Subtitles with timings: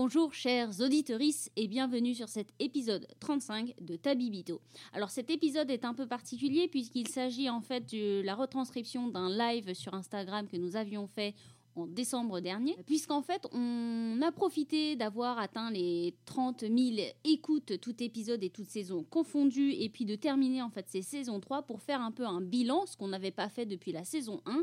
[0.00, 4.60] Bonjour, chers auditorices et bienvenue sur cet épisode 35 de Tabibito.
[4.92, 9.28] Alors cet épisode est un peu particulier puisqu'il s'agit en fait de la retranscription d'un
[9.28, 11.34] live sur Instagram que nous avions fait
[11.74, 18.00] en décembre dernier, puisqu'en fait on a profité d'avoir atteint les 30 000 écoutes tout
[18.00, 21.82] épisode et toute saison confondue et puis de terminer en fait ces saisons 3 pour
[21.82, 24.62] faire un peu un bilan, ce qu'on n'avait pas fait depuis la saison 1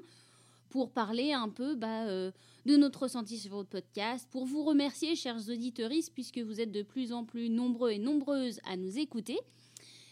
[0.76, 2.32] pour parler un peu bah, euh,
[2.66, 6.82] de notre ressenti sur votre podcast, pour vous remercier, chers auditeurs, puisque vous êtes de
[6.82, 9.40] plus en plus nombreux et nombreuses à nous écouter.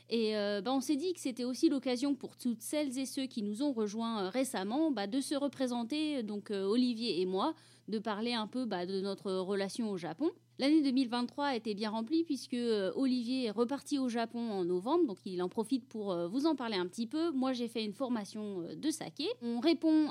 [0.10, 3.26] Et euh, bah, on s'est dit que c'était aussi l'occasion pour toutes celles et ceux
[3.26, 7.56] qui nous ont rejoints euh, récemment bah, de se représenter, donc Olivier et moi,
[7.90, 10.32] de parler un peu bah, de notre relation au Japon.
[10.60, 15.08] L'année 2023 a été bien remplie puisque euh, Olivier est reparti au Japon en novembre,
[15.08, 17.32] donc il en profite pour euh, vous en parler un petit peu.
[17.32, 19.26] Moi, j'ai fait une formation euh, de saké.
[19.42, 20.10] On répond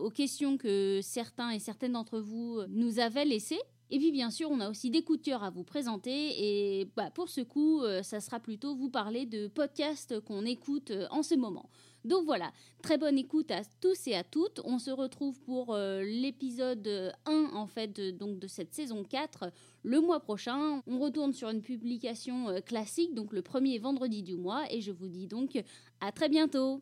[0.00, 3.60] aux questions que certains et certaines d'entre vous nous avaient laissées.
[3.90, 6.10] Et puis bien sûr, on a aussi des coups de cœur à vous présenter.
[6.80, 11.22] Et bah, pour ce coup, ça sera plutôt vous parler de podcasts qu'on écoute en
[11.22, 11.70] ce moment.
[12.04, 12.50] Donc voilà,
[12.82, 14.60] très bonne écoute à tous et à toutes.
[14.64, 19.52] On se retrouve pour euh, l'épisode 1 en fait de, donc de cette saison 4
[19.82, 20.82] le mois prochain.
[20.86, 24.64] On retourne sur une publication euh, classique, donc le premier vendredi du mois.
[24.70, 25.62] Et je vous dis donc
[26.00, 26.80] à très bientôt.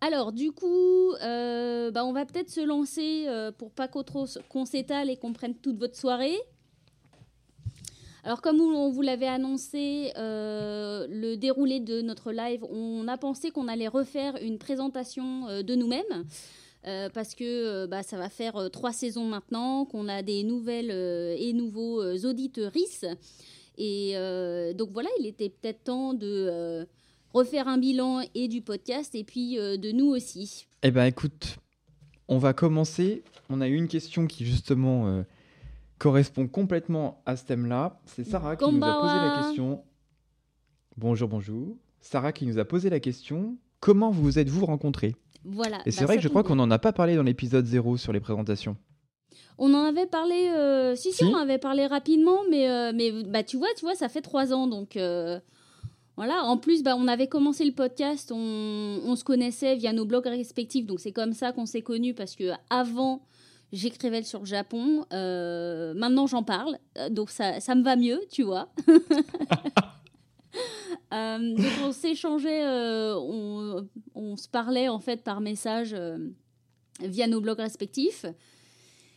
[0.00, 3.26] Alors du coup, euh, bah, on va peut-être se lancer
[3.58, 6.38] pour pas qu'on s'étale et qu'on prenne toute votre soirée.
[8.24, 13.50] Alors comme on vous l'avait annoncé, euh, le déroulé de notre live, on a pensé
[13.50, 16.24] qu'on allait refaire une présentation euh, de nous-mêmes.
[16.86, 21.52] Euh, parce que bah, ça va faire trois saisons maintenant, qu'on a des nouvelles et
[21.54, 23.06] nouveaux auditeuristes.
[23.78, 24.14] Et
[24.74, 26.86] donc voilà, il était peut-être temps de
[27.32, 30.66] refaire un bilan et du podcast et puis de nous aussi.
[30.82, 31.56] Eh bien écoute,
[32.28, 33.24] on va commencer.
[33.48, 35.24] On a eu une question qui justement
[35.98, 38.00] correspond complètement à ce thème-là.
[38.06, 39.84] C'est Sarah qui nous a posé la question.
[40.96, 41.76] Bonjour, bonjour.
[42.00, 45.14] Sarah qui nous a posé la question comment vous êtes-vous rencontrés?
[45.44, 45.78] Voilà.
[45.84, 47.98] Et c'est bah, vrai que je crois qu'on n'en a pas parlé dans l'épisode 0
[47.98, 48.76] sur les présentations.
[49.58, 53.12] On en avait parlé, euh, si, si, on en avait parlé rapidement, mais, euh, mais
[53.24, 55.38] bah, tu vois, tu vois, ça fait trois ans, donc euh,
[56.16, 56.44] voilà.
[56.44, 60.26] En plus, bah, on avait commencé le podcast, on, on, se connaissait via nos blogs
[60.26, 63.22] respectifs, donc c'est comme ça qu'on s'est connus parce que avant
[63.74, 65.04] j'écrivais sur le Japon.
[65.12, 68.68] Euh, maintenant, j'en parle, euh, donc ça, ça, me va mieux, tu vois.
[71.12, 75.94] euh, donc on s'échangeait, euh, on, on, se parlait en fait par message
[77.00, 78.24] via nos blogs respectifs.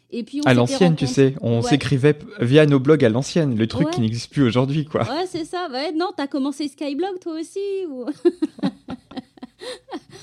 [0.10, 3.68] Et puis on à l'ancienne, tu sais, on s'écrivait via nos blogs à l'ancienne, le
[3.68, 5.02] truc qui n'existe plus aujourd'hui, quoi.
[5.02, 5.68] Ouais, c'est ça.
[5.70, 8.06] Ouais, non, t'as commencé Skyblog toi aussi ou...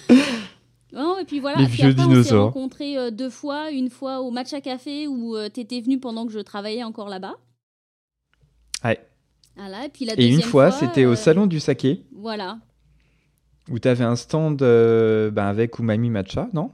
[1.21, 2.19] et puis voilà, les vieux dinosaures.
[2.19, 5.61] On s'est rencontrés euh, deux fois, une fois au match à café où euh, tu
[5.61, 7.35] étais venu pendant que je travaillais encore là-bas.
[8.85, 8.99] Ouais.
[9.57, 12.05] Voilà, et puis la et une fois, c'était au euh, salon du saké.
[12.13, 12.59] Voilà.
[13.71, 16.71] Où tu avais un stand ben, avec Umami Matcha, non?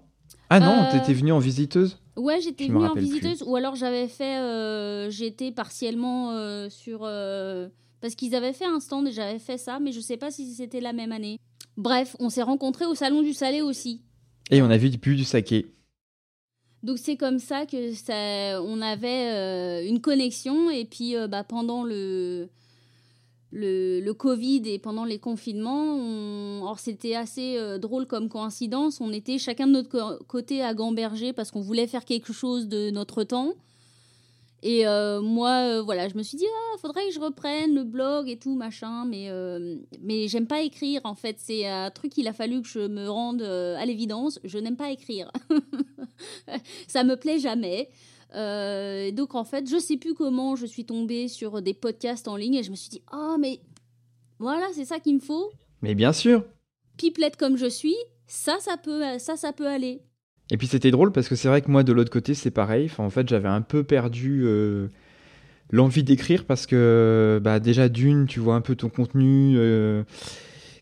[0.48, 1.98] Ah non, tu étais venue en visiteuse?
[2.16, 7.00] Ouais, j'étais venue en visiteuse, ou alors j'avais fait, j'étais partiellement sur,
[8.00, 10.52] parce qu'ils avaient fait un stand et j'avais fait ça, mais je sais pas si
[10.52, 11.38] c'était la même année.
[11.76, 14.02] Bref, on s'est rencontrés au salon du salé aussi.
[14.50, 15.66] Et on a vu du du saké.
[16.82, 21.44] Donc c'est comme ça que ça, on avait euh, une connexion et puis euh, bah,
[21.44, 22.48] pendant le,
[23.52, 26.74] le, le, Covid et pendant les confinements, on...
[26.78, 29.00] c'était assez euh, drôle comme coïncidence.
[29.00, 32.90] On était chacun de notre côté à Gamberger parce qu'on voulait faire quelque chose de
[32.90, 33.52] notre temps.
[34.62, 37.84] Et euh, moi, euh, voilà, je me suis dit, ah, faudrait que je reprenne le
[37.84, 41.36] blog et tout, machin, mais, euh, mais j'aime pas écrire, en fait.
[41.38, 44.38] C'est un truc qu'il a fallu que je me rende à l'évidence.
[44.44, 45.30] Je n'aime pas écrire.
[46.88, 47.88] Ça me plaît jamais.
[49.12, 52.56] donc, en fait, je sais plus comment je suis tombée sur des podcasts en ligne
[52.56, 53.60] et je me suis dit, ah, mais
[54.38, 55.50] voilà, c'est ça qu'il me faut.
[55.80, 56.44] Mais bien sûr.
[56.98, 57.96] Pipelette comme je suis,
[58.26, 60.02] ça, ça peut, ça, ça peut aller.
[60.50, 62.86] Et puis c'était drôle parce que c'est vrai que moi de l'autre côté c'est pareil.
[62.86, 64.88] Enfin, en fait j'avais un peu perdu euh,
[65.70, 70.02] l'envie d'écrire parce que bah, déjà d'une, tu vois un peu ton contenu euh,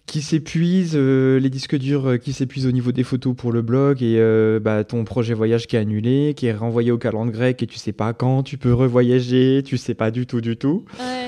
[0.07, 4.03] qui s'épuise, euh, les disques durs qui s'épuisent au niveau des photos pour le blog
[4.03, 4.19] et
[4.61, 7.77] bah, ton projet voyage qui est annulé, qui est renvoyé au calendrier grec et tu
[7.77, 10.87] sais pas quand tu peux revoyager, tu sais pas du tout du tout.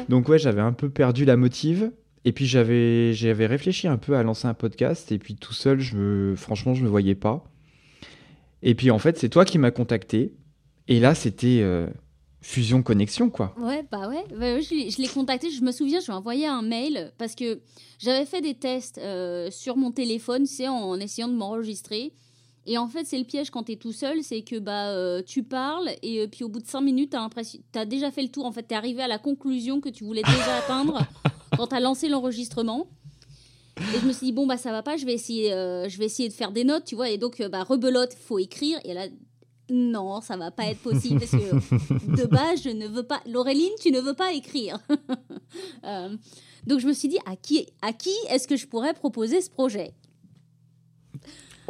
[0.09, 1.91] Donc ouais, j'avais un peu perdu la motive.
[2.27, 5.81] Et puis j'avais j'avais réfléchi un peu à lancer un podcast et puis tout seul,
[5.81, 7.51] je me, franchement, je me voyais pas.
[8.63, 10.35] Et puis en fait, c'est toi qui m'as contacté.
[10.89, 11.63] Et là, c'était
[12.43, 13.55] fusion connexion quoi.
[13.59, 17.13] Ouais, bah ouais, je, l'ai contacté, je me souviens, je lui ai envoyé un mail
[17.19, 17.61] parce que
[17.99, 22.13] j'avais fait des tests euh, sur mon téléphone, c'est en, essayant de m'enregistrer.
[22.67, 25.23] Et en fait, c'est le piège quand tu es tout seul, c'est que bah euh,
[25.23, 27.17] tu parles et euh, puis au bout de 5 minutes,
[27.73, 28.45] tu as, déjà fait le tour.
[28.45, 31.01] En fait, tu es arrivé à la conclusion que tu voulais déjà atteindre
[31.57, 32.89] quand tu as lancé l'enregistrement.
[33.95, 36.07] Et je me suis dit, bon, bah ça va pas, je vais essayer, je vais
[36.07, 37.11] essayer de faire des notes, tu vois.
[37.11, 38.79] Et donc, bah, rebelote, faut écrire.
[38.85, 39.07] Et là,
[39.71, 43.21] non, ça va pas être possible parce que de base, je ne veux pas.
[43.27, 44.79] Laureline, tu ne veux pas écrire.
[45.85, 46.17] Euh,
[46.67, 49.51] donc je me suis dit, à qui, à qui est-ce que je pourrais proposer ce
[49.51, 49.95] projet?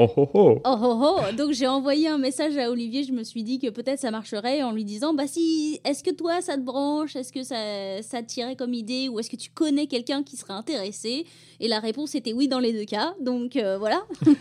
[0.02, 0.61] Oh oh oh.
[0.64, 3.69] oh oh oh Donc j'ai envoyé un message à Olivier, je me suis dit que
[3.69, 7.31] peut-être ça marcherait en lui disant bah si est-ce que toi ça te branche, est-ce
[7.31, 9.11] que ça ça tirait comme idée?
[9.11, 11.26] Ou est-ce que tu connais quelqu'un qui serait intéressé?
[11.61, 13.14] Et la réponse était oui dans les deux cas.
[13.20, 14.02] Donc euh, voilà.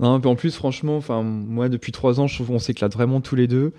[0.00, 3.34] Non, en plus, franchement, enfin, moi, depuis trois ans, je trouve qu'on s'éclate vraiment tous
[3.34, 3.72] les deux.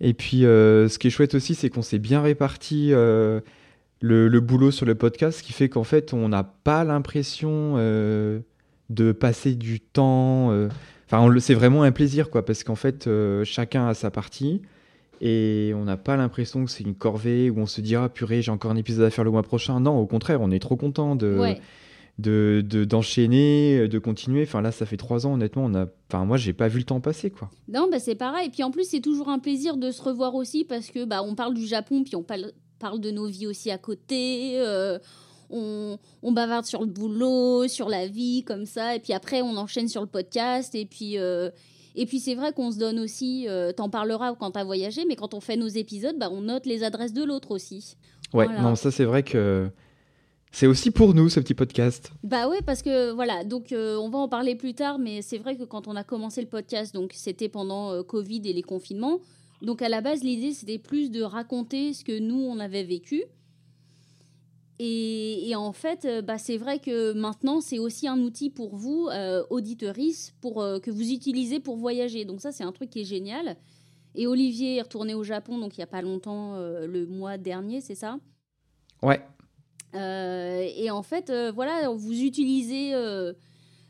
[0.00, 3.42] Et puis, euh, ce qui est chouette aussi, c'est qu'on s'est bien réparti euh,
[4.00, 7.74] le, boulot sur le podcast, ce qui fait qu'en fait, on n'a pas l'impression
[8.90, 10.52] de passer du temps.
[11.06, 13.08] Enfin, c'est vraiment un plaisir, quoi, parce qu'en fait,
[13.44, 14.62] chacun a sa partie.
[15.20, 18.50] Et on n'a pas l'impression que c'est une corvée où on se dira, purée, j'ai
[18.50, 19.80] encore un épisode à faire le mois prochain.
[19.80, 21.56] Non, au contraire, on est trop content de
[22.18, 24.42] de d'enchaîner, de, continuer.
[24.42, 25.86] Enfin là, ça fait trois ans, honnêtement, on a.
[26.08, 27.50] Enfin moi, j'ai pas vu le temps passer, quoi.
[27.68, 28.48] Non, bah c'est pareil.
[28.48, 31.22] Et puis en plus, c'est toujours un plaisir de se revoir aussi parce que bah
[31.22, 34.58] on parle du Japon, puis on parle, parle de nos vies aussi à côté.
[34.60, 34.98] Euh,
[35.50, 38.94] on, on, bavarde sur le boulot, sur la vie, comme ça.
[38.94, 40.74] Et puis après, on enchaîne sur le podcast.
[40.74, 41.18] Et puis.
[41.18, 41.50] Euh,
[41.98, 45.16] et puis c'est vrai qu'on se donne aussi, euh, t'en parleras quand t'as voyagé, mais
[45.16, 47.96] quand on fait nos épisodes, bah, on note les adresses de l'autre aussi.
[48.34, 49.70] Ouais, non, ça c'est vrai que
[50.52, 52.12] c'est aussi pour nous ce petit podcast.
[52.22, 55.38] Bah ouais, parce que voilà, donc euh, on va en parler plus tard, mais c'est
[55.38, 58.62] vrai que quand on a commencé le podcast, donc c'était pendant euh, Covid et les
[58.62, 59.18] confinements.
[59.62, 63.22] Donc à la base, l'idée c'était plus de raconter ce que nous on avait vécu.
[64.78, 69.08] Et, en fait, euh, bah, c'est vrai que maintenant c'est aussi un outil pour vous,
[69.50, 72.24] auditeuristes, pour que vous utilisez pour voyager.
[72.24, 73.56] Donc ça c'est un truc qui est génial.
[74.14, 77.82] Et Olivier est retourné au Japon, donc il n'y a pas longtemps, le mois dernier,
[77.82, 78.18] c'est ça?
[79.02, 79.20] Ouais,
[79.96, 83.32] euh, et en fait, euh, voilà, vous utilisez euh,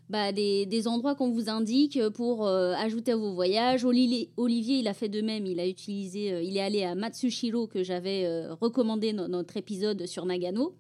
[0.09, 3.85] bah, des, endroits qu'on vous indique pour ajouter à vos voyages.
[3.85, 5.47] Olivier, il a fait de même.
[5.47, 10.25] Il a utilisé, il est allé à Matsushiro que j'avais recommandé dans notre épisode sur
[10.27, 10.77] Nagano.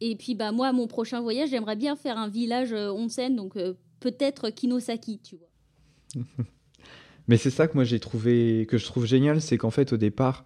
[0.00, 3.54] Et puis bah moi, mon prochain voyage, j'aimerais bien faire un village onsen, donc
[4.00, 6.24] peut-être Kinosaki, tu vois.
[7.28, 9.96] Mais c'est ça que moi j'ai trouvé, que je trouve génial, c'est qu'en fait au
[9.96, 10.44] départ,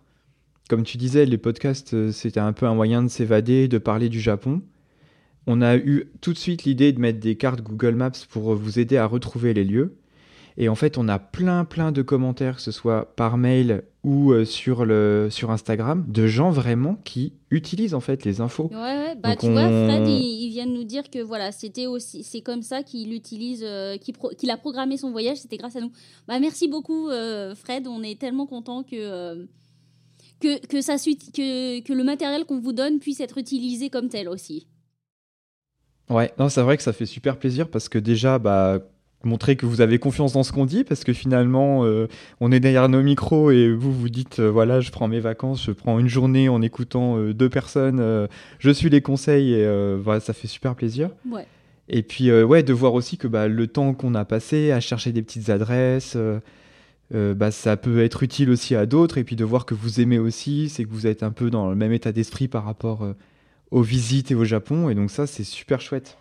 [0.68, 4.08] comme tu disais, les podcasts, euh, c'était un peu un moyen de s'évader, de parler
[4.08, 4.62] du Japon.
[5.46, 8.78] On a eu tout de suite l'idée de mettre des cartes Google Maps pour vous
[8.78, 9.96] aider à retrouver les lieux.
[10.58, 14.32] Et en fait, on a plein, plein de commentaires, que ce soit par mail ou
[14.32, 18.70] euh, sur, le, sur Instagram, de gens vraiment qui utilisent en fait les infos.
[18.72, 19.14] Ouais, ouais.
[19.16, 22.62] Bah, tu vois, Fred, il, vient de nous dire que voilà, c'était aussi, c'est comme
[22.62, 25.92] ça qu'il utilise, euh, qu'il, a programmé son voyage, c'était grâce à nous.
[26.26, 27.08] Bah, merci beaucoup,
[27.54, 27.86] Fred.
[27.86, 29.46] On est tellement content que
[30.38, 34.28] que, que, ça, que, que le matériel qu'on vous donne puisse être utilisé comme tel
[34.28, 34.66] aussi.
[36.08, 38.78] Ouais, non, c'est vrai que ça fait super plaisir parce que déjà, bah,
[39.24, 42.06] montrer que vous avez confiance dans ce qu'on dit parce que finalement, euh,
[42.40, 45.64] on est derrière nos micros et vous vous dites, euh, voilà, je prends mes vacances,
[45.64, 50.20] je prends une journée en écoutant euh, deux personnes, je suis les conseils et voilà,
[50.20, 51.10] ça fait super plaisir.
[51.30, 51.46] Ouais.
[51.88, 55.12] Et puis, ouais, de voir aussi que bah, le temps qu'on a passé à chercher
[55.12, 56.16] des petites adresses,
[57.12, 59.18] bah, ça peut être utile aussi à d'autres.
[59.18, 61.68] Et puis de voir que vous aimez aussi, c'est que vous êtes un peu dans
[61.70, 63.06] le même état d'esprit par rapport
[63.70, 64.88] aux visites et au Japon.
[64.88, 66.16] Et donc ça, c'est super chouette.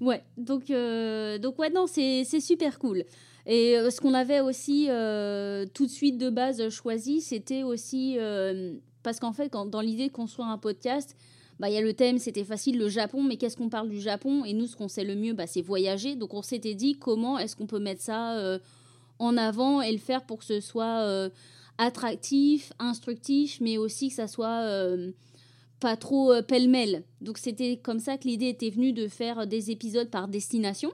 [0.00, 3.04] Ouais, donc, euh, donc ouais, non, c'est super cool.
[3.46, 4.86] Et ce qu'on avait aussi
[5.74, 8.18] tout de suite de base choisi, c'était aussi
[9.02, 11.16] parce qu'en fait, quand, dans l'idée de construire un podcast,
[11.58, 14.00] bah, il y a le thème, c'était facile, le Japon, mais qu'est-ce qu'on parle du
[14.00, 14.44] Japon?
[14.44, 16.16] Et nous, ce qu'on sait le mieux, bah, c'est voyager.
[16.16, 18.58] Donc on s'était dit, comment est-ce qu'on peut mettre ça
[19.20, 21.28] en avant et le faire pour que ce soit euh,
[21.78, 25.12] attractif, instructif, mais aussi que ça soit euh,
[25.80, 27.04] pas trop euh, pêle-mêle.
[27.20, 30.92] Donc c'était comme ça que l'idée était venue de faire des épisodes par destination.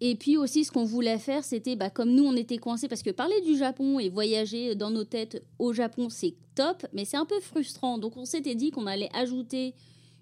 [0.00, 3.02] Et puis aussi, ce qu'on voulait faire, c'était, bah, comme nous, on était coincés, parce
[3.02, 7.16] que parler du Japon et voyager dans nos têtes au Japon, c'est top, mais c'est
[7.16, 7.98] un peu frustrant.
[7.98, 9.74] Donc on s'était dit qu'on allait ajouter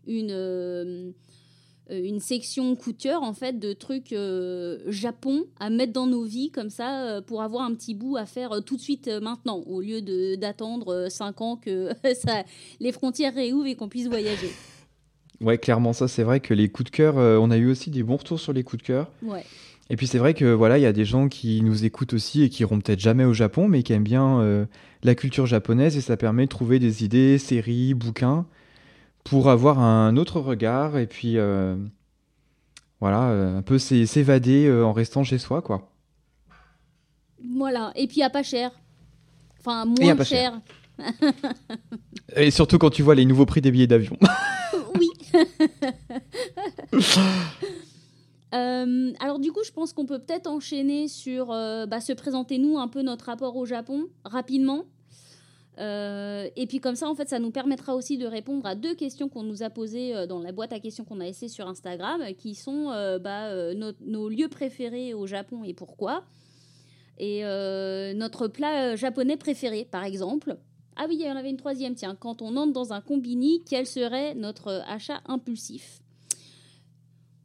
[0.07, 1.11] une, euh,
[1.91, 6.25] une section coup de cœur, en fait, de trucs euh, Japon à mettre dans nos
[6.25, 9.62] vies, comme ça, euh, pour avoir un petit bout à faire tout de suite maintenant,
[9.67, 10.01] au lieu
[10.37, 12.45] d'attendre 5 ans que ça,
[12.81, 14.51] les frontières réouvrent et qu'on puisse voyager.
[15.41, 18.05] Ouais, clairement, ça, c'est vrai que les coups de cœur, on a eu aussi des
[18.05, 19.11] bons retours sur les coups de cœur.
[19.25, 19.43] Ouais.
[19.93, 22.43] Et puis c'est vrai que voilà, il y a des gens qui nous écoutent aussi
[22.43, 24.65] et qui iront peut-être jamais au Japon, mais qui aiment bien euh,
[25.03, 28.47] la culture japonaise et ça permet de trouver des idées, séries, bouquins
[29.25, 31.76] pour avoir un autre regard et puis euh,
[33.00, 35.91] voilà, euh, un peu s'évader en restant chez soi, quoi.
[37.57, 38.71] Voilà, et puis à pas cher.
[39.59, 40.25] Enfin, moins cher.
[40.25, 40.61] cher.
[42.37, 44.17] et surtout quand tu vois les nouveaux prix des billets d'avion.
[44.99, 45.11] oui.
[48.55, 52.59] Euh, alors du coup, je pense qu'on peut peut-être enchaîner sur euh, bah, se présenter
[52.59, 54.85] nous un peu notre rapport au Japon rapidement.
[55.79, 58.95] Euh, et puis comme ça, en fait, ça nous permettra aussi de répondre à deux
[58.95, 62.23] questions qu'on nous a posées dans la boîte à questions qu'on a laissée sur Instagram,
[62.37, 62.87] qui sont
[63.21, 66.25] bah, nos, lieux préférés au Japon et pourquoi.
[67.19, 67.43] Et
[68.14, 70.59] notre plat japonais préféré, par exemple.
[70.97, 72.14] Ah oui, il y en avait une troisième, tiens.
[72.14, 76.02] Quand on entre dans un combini, quel serait notre achat impulsif?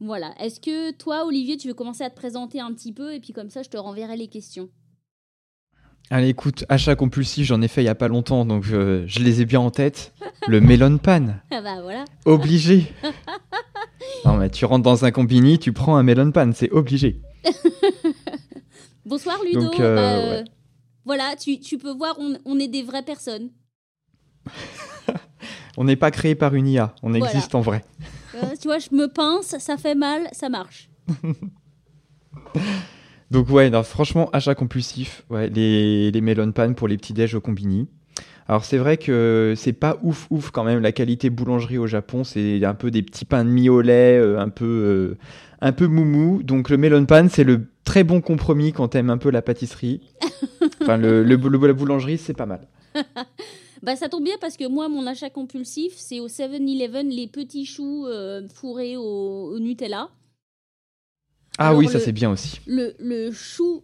[0.00, 0.34] Voilà.
[0.38, 3.14] Est-ce que toi, Olivier, tu veux commencer à te présenter un petit peu?
[3.14, 4.68] Et puis comme ça, je te renverrai les questions
[6.10, 9.18] Allez, écoute, achat compulsif, j'en ai fait il y a pas longtemps, donc euh, je
[9.18, 10.14] les ai bien en tête.
[10.46, 11.26] Le melon pan.
[11.50, 12.04] Ah bah voilà.
[12.24, 12.90] Obligé.
[14.24, 17.20] non mais tu rentres dans un combini, tu prends un melon pan, c'est obligé.
[19.04, 19.70] Bonsoir Ludo.
[19.80, 20.44] Euh, bah, euh,
[21.04, 23.50] voilà, tu, peux voir, on, est des vraies personnes.
[25.76, 27.84] on n'est pas créé par une IA, on existe en vrai.
[28.34, 30.88] Euh, tu vois, je me pince, ça fait mal, ça marche.
[33.30, 35.24] Donc ouais, franchement, achat compulsif.
[35.30, 37.88] Ouais, les, les melon pan pour les petits déj au combini.
[38.48, 42.24] Alors c'est vrai que c'est pas ouf ouf quand même la qualité boulangerie au Japon,
[42.24, 45.18] c'est un peu des petits pains de mie au lait, euh, un peu euh,
[45.60, 46.42] un peu moumou.
[46.42, 50.00] Donc le melon pan c'est le très bon compromis quand t'aimes un peu la pâtisserie.
[50.80, 52.66] enfin le, le, la boulangerie c'est pas mal.
[53.82, 57.64] Bah, ça tombe bien parce que moi, mon achat compulsif, c'est au 7-Eleven les petits
[57.64, 60.08] choux euh, fourrés au, Nutella.
[61.58, 62.60] Ah oui, ça c'est bien aussi.
[62.66, 63.82] Le, le, chou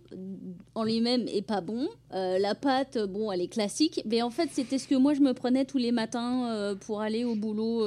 [0.75, 1.88] en lui-même est pas bon.
[2.12, 4.00] Euh, la pâte, bon, elle est classique.
[4.07, 7.00] Mais en fait, c'était ce que moi je me prenais tous les matins euh, pour
[7.00, 7.81] aller au boulot.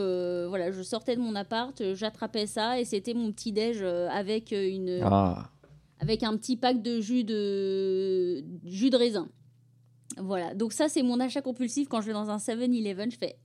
[0.50, 5.01] voilà, je sortais de mon appart, j'attrapais ça et c'était mon petit déj avec une,
[5.03, 5.50] ah.
[6.00, 9.29] avec un petit pack de jus de jus de raisin.
[10.20, 13.38] Voilà, donc ça c'est mon achat compulsif quand je vais dans un 7-Eleven, je fais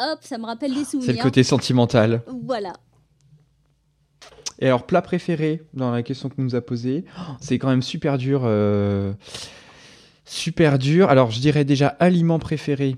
[0.00, 1.06] hop, ça me rappelle des souvenirs.
[1.06, 2.22] C'est le côté sentimental.
[2.44, 2.72] Voilà.
[4.60, 7.04] Et alors, plat préféré dans la question que nous a posée,
[7.40, 8.42] c'est quand même super dur.
[8.44, 9.12] Euh,
[10.24, 11.08] super dur.
[11.10, 12.96] Alors, je dirais déjà aliment préféré.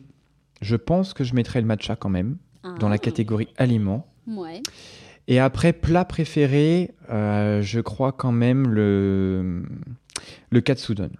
[0.62, 2.36] Je pense que je mettrais le matcha quand même,
[2.78, 2.98] dans la ah.
[2.98, 4.06] catégorie aliment.
[4.26, 4.62] Ouais.
[5.28, 9.62] Et après, plat préféré, euh, je crois quand même le,
[10.50, 11.10] le katsudon.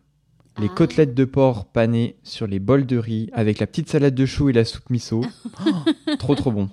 [0.59, 0.75] Les ah.
[0.75, 4.49] côtelettes de porc panées sur les bols de riz avec la petite salade de choux
[4.49, 5.23] et la soupe miso.
[5.67, 6.71] Oh, trop trop bon.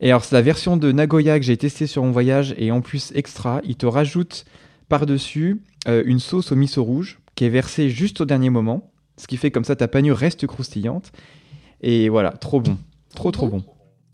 [0.00, 2.80] Et alors c'est la version de Nagoya que j'ai testée sur mon voyage et en
[2.80, 4.44] plus extra, il te rajoute
[4.88, 9.26] par-dessus euh, une sauce au miso rouge qui est versée juste au dernier moment, ce
[9.26, 11.12] qui fait comme ça ta panure reste croustillante.
[11.80, 12.78] Et voilà, trop bon,
[13.14, 13.62] trop trop bon.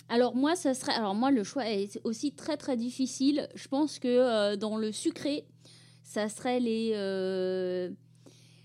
[0.08, 3.48] Alors moi, ça serait, alors moi le choix est aussi très très difficile.
[3.54, 5.44] Je pense que euh, dans le sucré,
[6.02, 7.90] ça serait les euh,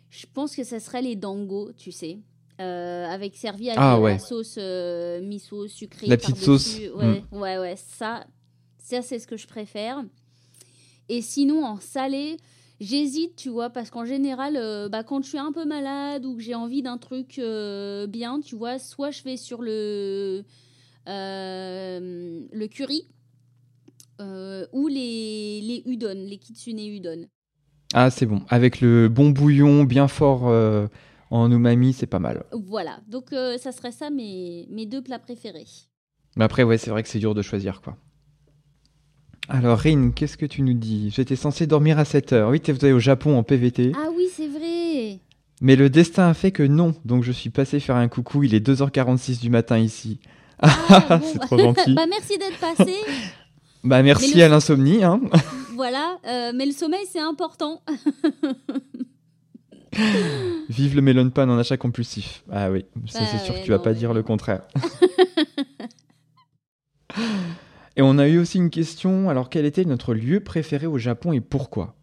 [0.10, 2.18] je pense que ça serait les dango, tu sais.
[2.60, 6.08] Euh, avec servi avec ah, la sauce euh, miso sucrée.
[6.08, 6.80] La petite sauce.
[6.96, 7.38] Ouais, mm.
[7.38, 8.26] ouais, ouais, ça,
[8.80, 10.04] ça c'est ce que je préfère.
[11.08, 12.38] Et sinon, en salé,
[12.82, 16.36] j'hésite, tu vois, parce qu'en général, euh, bah, quand je suis un peu malade ou
[16.36, 17.40] que j'ai envie d'un truc
[18.10, 20.44] bien, tu vois, soit je vais sur le,
[21.06, 23.08] le curry
[24.20, 27.28] ou les, les udon, les kitsune udon.
[27.94, 28.42] Ah, c'est bon.
[28.50, 30.52] Avec le bon bouillon bien fort
[31.30, 32.46] en umami, c'est pas mal.
[32.52, 33.00] Voilà.
[33.08, 35.68] Donc, euh, ça serait ça mes, mes deux plats préférés.
[36.36, 37.98] Mais après, ouais, c'est vrai que c'est dur de choisir, quoi.
[39.50, 41.10] Alors, Rin, qu'est-ce que tu nous dis?
[41.10, 42.50] J'étais censé dormir à 7 heures.
[42.50, 43.94] Oui, tu es au Japon en PVT.
[43.96, 45.20] Ah oui, c'est vrai.
[45.62, 46.94] Mais le destin a fait que non.
[47.06, 48.44] Donc, je suis passé faire un coucou.
[48.44, 50.20] Il est 2h46 du matin ici.
[50.60, 51.94] Ah, c'est trop gentil.
[51.96, 52.94] bah, merci d'être passé.
[53.84, 55.04] bah, merci à l'insomnie.
[55.04, 55.22] Hein.
[55.76, 56.18] voilà.
[56.28, 57.82] Euh, mais le sommeil, c'est important.
[60.70, 62.44] Vive le melon pan en achat compulsif.
[62.52, 64.62] Ah oui, ça c'est sûr que tu vas pas dire le contraire.
[67.96, 69.30] et on a eu aussi une question.
[69.30, 71.96] Alors, quel était notre lieu préféré au Japon et pourquoi?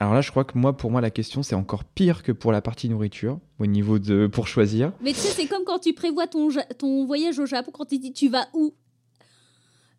[0.00, 2.52] Alors là, je crois que moi, pour moi, la question, c'est encore pire que pour
[2.52, 4.92] la partie nourriture, au niveau de pour choisir.
[5.02, 7.98] Mais tu sais, c'est comme quand tu prévois ton, ton voyage au Japon, quand tu
[7.98, 8.74] dis tu vas où?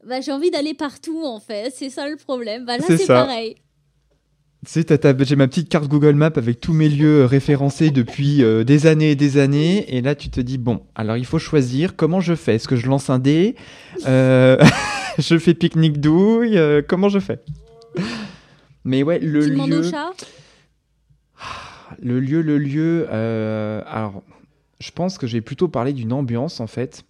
[0.03, 1.71] Bah, J'ai envie d'aller partout, en fait.
[1.75, 2.65] C'est ça le problème.
[2.65, 3.57] Bah, là, c'est pareil.
[4.63, 8.63] Tu sais, j'ai ma petite carte Google Maps avec tous mes lieux référencés depuis euh,
[8.63, 9.95] des années et des années.
[9.95, 11.95] Et là, tu te dis, bon, alors il faut choisir.
[11.95, 12.55] Comment je fais?
[12.55, 13.55] Est-ce que je lance un dé?
[14.05, 14.57] Euh,
[15.17, 17.39] Je fais pique-nique douille euh, Comment je fais?
[18.83, 19.79] Mais ouais, le tu lieu.
[19.79, 20.13] Au chat
[22.01, 23.07] le lieu, le lieu.
[23.11, 24.23] Euh, alors,
[24.79, 27.03] je pense que j'ai plutôt parlé d'une ambiance en fait.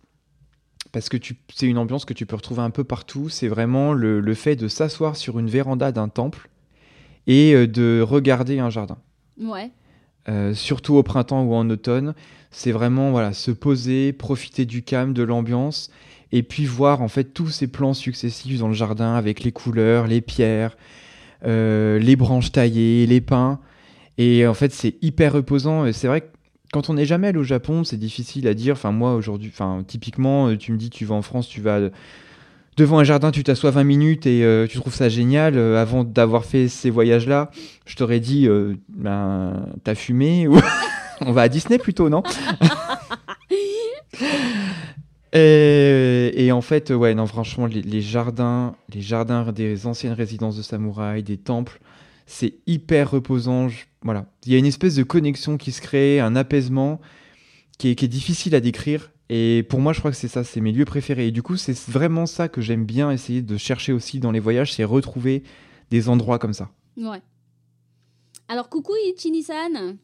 [0.92, 1.18] Parce que
[1.54, 3.30] c'est une ambiance que tu peux retrouver un peu partout.
[3.30, 6.50] C'est vraiment le, le, fait de s'asseoir sur une véranda d'un temple
[7.28, 8.98] et euh, de regarder un jardin.
[9.40, 9.72] Ouais.
[10.30, 12.14] Euh, surtout au printemps ou en automne,
[12.52, 15.90] c'est vraiment voilà se poser, profiter du calme, de l'ambiance,
[16.32, 20.08] et puis voir en fait tous ces plans successifs dans le jardin avec les couleurs,
[20.08, 20.78] les pierres,
[21.46, 23.60] euh, les branches taillées, les pins.
[24.18, 25.86] Et en fait, c'est hyper reposant.
[25.86, 26.28] Et c'est vrai que
[26.72, 28.74] quand on n'est jamais allé au Japon, c'est difficile à dire.
[28.74, 31.90] Enfin, moi, aujourd'hui, enfin, typiquement, tu me dis, tu vas en France, tu vas
[32.78, 35.58] devant un jardin, tu t'assois 20 minutes et euh, tu trouves ça génial.
[35.58, 37.52] avant d'avoir fait ces voyages-là,
[37.86, 38.48] je t'aurais dit,
[38.90, 40.58] ben, t'as fumé ou
[41.22, 42.24] on va à Disney plutôt, non?
[45.34, 51.24] Et, en fait, ouais, non, franchement, les, jardins, les jardins des anciennes résidences de samouraïs,
[51.24, 51.80] des temples,
[52.26, 53.68] c'est hyper reposant.
[54.02, 57.00] voilà, il y a une espèce de connexion qui se crée, un apaisement
[57.78, 59.12] qui est, difficile à décrire.
[59.34, 61.28] Et pour moi, je crois que c'est ça, c'est mes lieux préférés.
[61.28, 64.42] Et du coup, c'est vraiment ça que j'aime bien essayer de chercher aussi dans les
[64.42, 65.44] voyages, c'est retrouver
[65.90, 66.70] des endroits comme ça.
[66.98, 67.22] Ouais.
[68.50, 69.98] Alors, coucou Ichini-san,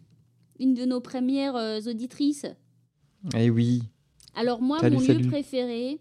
[0.62, 2.46] une de nos premières euh, auditrices.
[3.36, 3.84] Eh oui.
[4.34, 6.00] Alors moi, mon lieu préféré,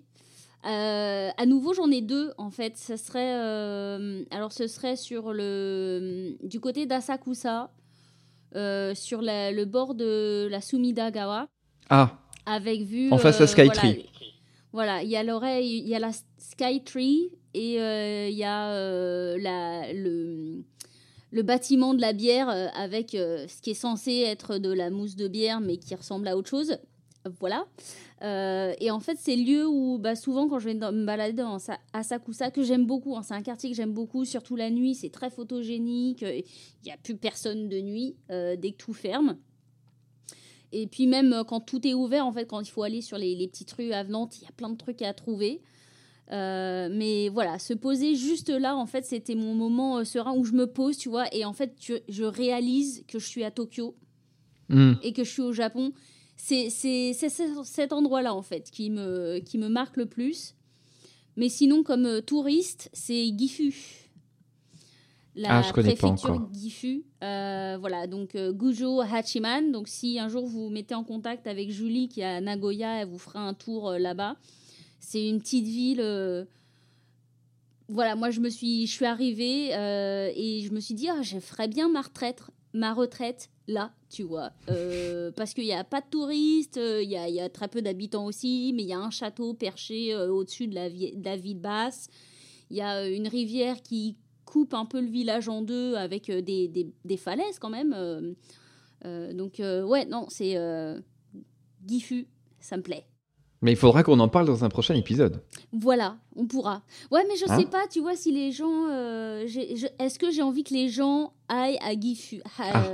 [0.65, 2.77] euh, à nouveau, j'en ai deux en fait.
[2.77, 7.73] Ce serait, euh, alors ce serait sur le du côté d'Asakusa,
[8.55, 11.49] euh, sur le bord de la Sumidagawa.
[11.91, 12.19] Ah.
[12.47, 13.11] Avec vue.
[13.13, 14.07] En face à Skytree.
[14.73, 19.93] Voilà, il y a l'oreille, il y a la Skytree et il y a la,
[19.93, 20.65] le
[21.33, 25.29] le bâtiment de la bière avec ce qui est censé être de la mousse de
[25.29, 26.79] bière mais qui ressemble à autre chose.
[27.41, 27.67] Voilà.
[28.23, 31.59] Euh, et en fait, c'est lieu où bah, souvent quand je vais me balader dans
[31.93, 34.95] à Sakusa, que j'aime beaucoup, hein, c'est un quartier que j'aime beaucoup, surtout la nuit,
[34.95, 36.45] c'est très photogénique, il
[36.85, 39.37] n'y a plus personne de nuit euh, dès que tout ferme.
[40.73, 43.19] Et puis même euh, quand tout est ouvert, en fait, quand il faut aller sur
[43.19, 45.61] les, petites rues avenantes, il y a plein de trucs à trouver.
[46.31, 50.67] mais voilà, se poser juste là, en fait, c'était mon moment serein où je me
[50.67, 51.75] pose, tu vois, et en fait,
[52.09, 53.95] je, réalise que je suis à Tokyo
[54.69, 54.95] hmm.
[55.03, 55.93] et que je suis au Japon
[56.37, 56.71] c'est
[57.15, 60.55] cet endroit-là, en fait, qui me, qui me marque le plus.
[61.37, 63.75] Mais sinon, comme euh, touriste, c'est Gifu.
[65.37, 67.05] La ah, je préfecture Gifu.
[67.23, 69.71] Euh, voilà, donc euh, Gujo Hachiman.
[69.71, 73.09] Donc, si un jour vous mettez en contact avec Julie qui est à Nagoya, elle
[73.09, 74.37] vous fera un tour là-bas.
[74.99, 76.47] C'est une petite ville.
[77.89, 81.39] Voilà, moi je me suis, je suis arrivée et je me suis dit, ah, je
[81.39, 84.53] ferais bien ma retraite, ma retraite là, tu vois.
[84.69, 87.69] Euh, parce qu'il n'y a pas de touristes, euh, il y, a, y, a, très
[87.69, 91.59] peu d'habitants aussi, mais il y a un château perché euh, au-dessus de, la ville
[91.59, 92.09] basse.
[92.71, 96.69] Il y a une rivière qui coupe un peu le village en deux avec des,
[96.69, 97.95] des, des falaises quand même.
[99.05, 100.57] donc, ouais, non, c'est
[101.87, 102.27] Gifu,
[102.59, 103.07] ça me plaît.
[103.63, 105.43] Mais il faudra qu'on en parle dans un prochain épisode.
[105.73, 106.83] Voilà, on pourra.
[107.11, 108.87] Ouais, mais je hein sais pas, tu vois, si les gens.
[108.91, 109.47] Euh,
[109.99, 112.85] est-ce que j'ai envie que les gens aillent à Gifu, ah.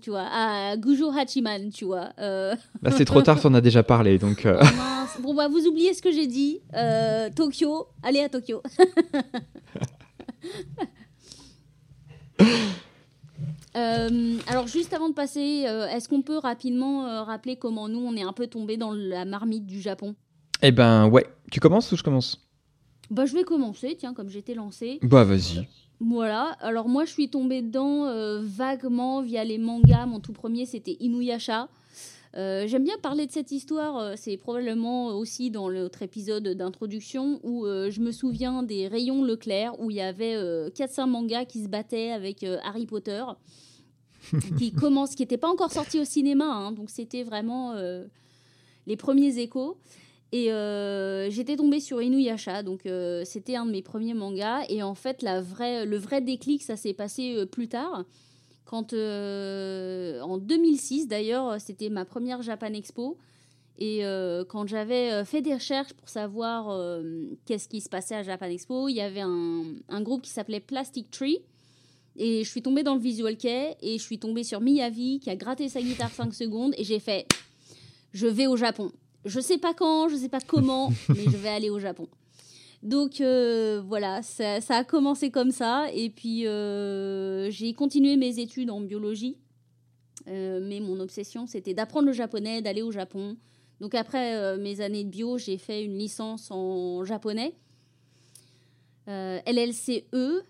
[0.00, 2.54] tu vois, à Gujo Hachiman, tu vois euh...
[2.82, 4.46] Bah, c'est trop tard, on a déjà parlé, donc.
[4.46, 4.62] Euh.
[5.18, 6.60] Oh, bon, bah, vous oubliez ce que j'ai dit.
[6.74, 8.62] Euh, Tokyo, allez à Tokyo.
[13.76, 18.00] Euh, alors juste avant de passer, euh, est-ce qu'on peut rapidement euh, rappeler comment nous
[18.00, 20.16] on est un peu tombé dans la marmite du Japon?
[20.60, 22.48] Eh ben ouais, tu commences ou je commence?
[23.10, 24.98] Bah je vais commencer, tiens, comme j'étais lancé.
[25.02, 25.68] Bah vas-y.
[26.00, 28.06] Voilà, alors moi je suis tombée dedans
[28.42, 30.06] vaguement via les mangas.
[30.06, 31.68] Mon tout premier c'était Inuyasha.
[32.34, 38.00] J'aime bien parler de cette histoire, c'est probablement aussi dans l'autre épisode d'introduction où je
[38.00, 42.44] me souviens des rayons Leclerc où il y avait 4-5 mangas qui se battaient avec
[42.44, 43.24] Harry Potter
[44.58, 48.04] qui commence, qui n'était pas encore sorti au cinéma, hein, donc c'était vraiment euh,
[48.86, 49.78] les premiers échos.
[50.32, 54.64] Et euh, j'étais tombée sur Inuyasha, donc euh, c'était un de mes premiers mangas.
[54.68, 58.04] Et en fait, la vraie, le vrai déclic, ça s'est passé plus tard.
[58.70, 63.18] Quand, en 2006, d'ailleurs, c'était ma première Japan Expo.
[63.78, 64.02] Et
[64.48, 67.02] quand j'avais fait des recherches pour savoir
[67.46, 70.60] qu'est-ce qui se passait à Japan Expo, il y avait un, un groupe qui s'appelait
[70.60, 71.40] Plastic Tree
[72.16, 75.30] Et je suis tombée dans le visual kei et je suis tombée sur Miyavi qui
[75.30, 77.26] a gratté sa guitare 5 secondes et j'ai fait
[78.12, 78.92] je vais au Japon.
[79.24, 82.08] Je sais pas quand, je sais pas comment, mais je vais aller au Japon.
[82.82, 85.86] Donc euh, voilà, ça, a commencé comme ça.
[85.92, 89.36] Et puis euh, j'ai continué mes études en biologie.
[90.28, 93.36] Euh, mais mon obsession, c'était d'apprendre le japonais, d'aller au Japon.
[93.80, 97.54] Donc après mes années de bio, j'ai fait une licence en japonais.
[99.06, 100.44] LLCE,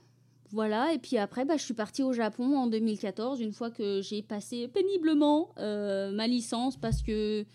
[0.50, 4.02] voilà, et puis après, bah, je suis partie au Japon en 2014, une fois que
[4.02, 7.46] j'ai passé péniblement ma licence, parce que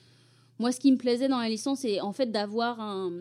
[0.57, 3.11] moi, ce qui me plaisait dans la licence, c'est en fait d'avoir un,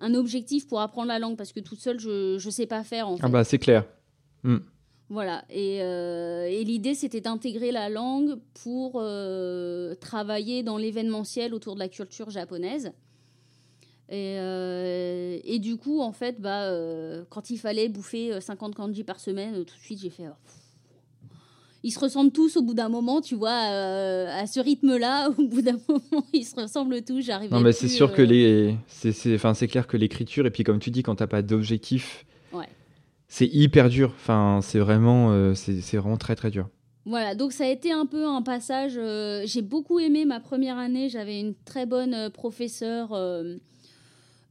[0.00, 3.08] un objectif pour apprendre la langue parce que toute seule, je ne sais pas faire.
[3.08, 3.24] En ah fait.
[3.24, 3.84] Ah bah c'est clair.
[4.42, 4.58] Hmm.
[5.10, 11.74] Voilà, et, euh, et l'idée c'était d'intégrer la langue pour euh, travailler dans l'événementiel autour
[11.74, 12.92] de la culture japonaise.
[14.08, 16.68] Et, euh, et, du coup, en fait, bah,
[17.28, 20.34] quand il fallait bouffer 50 kanji par semaine, tout de suite j'ai fait oh,
[21.82, 25.42] ils se ressemblent tous au bout d'un moment, tu vois, euh, à ce rythme-là, au
[25.46, 27.22] bout d'un moment, ils se ressemblent tous.
[27.22, 27.50] J'arrive.
[27.50, 30.64] Non, mais c'est sûr que euh, les, c'est, enfin, c'est clair que l'écriture et puis
[30.64, 32.24] comme tu dis, quand t'as pas d'objectif,
[33.32, 34.12] c'est hyper dur.
[34.16, 36.68] Enfin, c'est vraiment, euh, c'est, vraiment très très dur.
[37.06, 38.98] Voilà, donc ça a été un peu un passage.
[39.44, 41.08] j'ai beaucoup aimé ma première année.
[41.08, 43.16] J'avais une très bonne professeure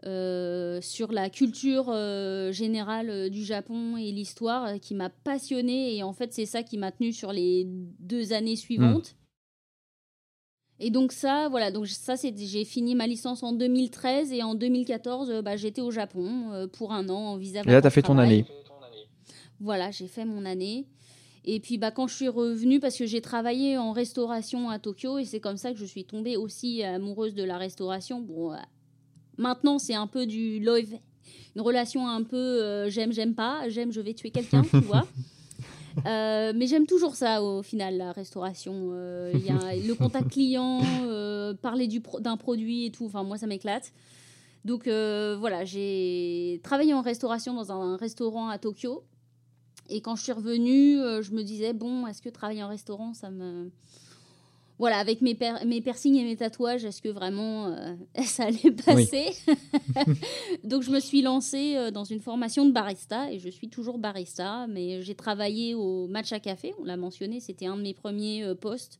[0.05, 6.03] euh, sur la culture euh, générale euh, du Japon et l'histoire qui m'a passionnée et
[6.03, 9.15] en fait c'est ça qui m'a tenue sur les deux années suivantes.
[9.15, 10.81] Hmm.
[10.81, 14.55] Et donc ça, voilà, donc ça c'est j'ai fini ma licence en 2013 et en
[14.55, 17.59] 2014 bah, j'étais au Japon pour un an en visa.
[17.65, 18.45] Et là t'as fait ton année.
[19.59, 20.87] Voilà, j'ai fait mon année.
[21.43, 25.17] Et puis bah, quand je suis revenue, parce que j'ai travaillé en restauration à Tokyo,
[25.17, 28.21] et c'est comme ça que je suis tombée aussi amoureuse de la restauration.
[28.21, 28.53] Bon,
[29.39, 30.99] Maintenant, c'est un peu du love,
[31.55, 35.07] une relation un peu euh, j'aime, j'aime pas, j'aime, je vais tuer quelqu'un, tu vois.
[36.05, 38.91] Euh, mais j'aime toujours ça au final, la restauration.
[38.93, 40.81] Euh, il y a le contact client,
[41.61, 43.05] parler du d'un produit et tout.
[43.05, 43.91] Enfin, moi, ça m'éclate.
[44.63, 49.03] Donc voilà, j'ai travaillé en restauration dans un restaurant à Tokyo.
[49.89, 53.29] Et quand je suis revenue, je me disais, bon, est-ce que travailler en restaurant, ça
[53.29, 53.69] me
[54.79, 59.27] voilà, avec mes, mes piercings et mes tatouages, est-ce que vraiment euh, ça allait passer?
[60.63, 63.97] Donc je me suis lancée euh, dans une formation de barista et je suis toujours
[63.97, 68.43] barista, mais j'ai travaillé au Matcha Café, on l'a mentionné, c'était un de mes premiers
[68.43, 68.99] euh, postes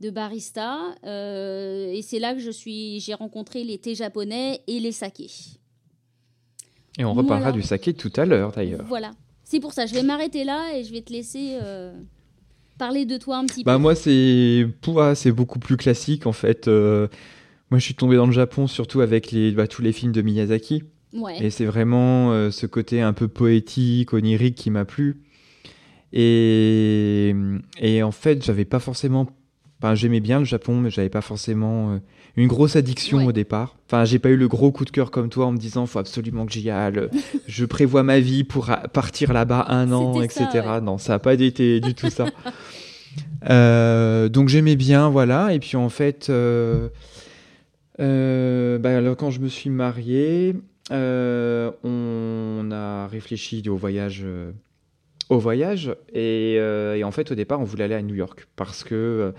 [0.00, 4.92] de barista et c'est là que je suis j'ai rencontré les thés japonais et les
[4.92, 5.30] sakés.
[6.98, 8.82] Et on reparlera du saké tout à l'heure d'ailleurs.
[8.86, 9.10] Voilà.
[9.44, 11.58] C'est pour ça, je vais m'arrêter là et je vais te laisser
[12.80, 14.66] parler de toi un petit bah, peu Moi, c'est
[15.14, 16.66] c'est beaucoup plus classique en fait.
[16.66, 17.06] Euh,
[17.70, 20.22] moi, je suis tombé dans le Japon surtout avec les, bah, tous les films de
[20.22, 20.82] Miyazaki.
[21.40, 25.22] Et c'est vraiment euh, ce côté un peu poétique, onirique qui m'a plu.
[26.12, 27.34] Et,
[27.78, 29.28] et en fait, j'avais pas forcément.
[29.82, 31.98] Enfin, j'aimais bien le Japon, mais j'avais pas forcément euh,
[32.36, 33.76] une grosse addiction au départ.
[33.86, 35.98] Enfin, j'ai pas eu le gros coup de cœur comme toi en me disant faut
[35.98, 37.08] absolument que j'y aille.
[37.46, 40.46] je prévois ma vie pour partir là-bas un an, etc.
[40.82, 42.26] Non, ça a pas été du tout ça.
[43.48, 45.52] Euh, donc j'aimais bien, voilà.
[45.54, 46.88] Et puis en fait, euh,
[48.00, 50.56] euh, bah, alors, quand je me suis marié,
[50.90, 54.24] on a réfléchi au voyage.
[55.28, 58.82] au voyage et, et, en fait au départ on voulait aller à New York parce
[58.82, 59.32] que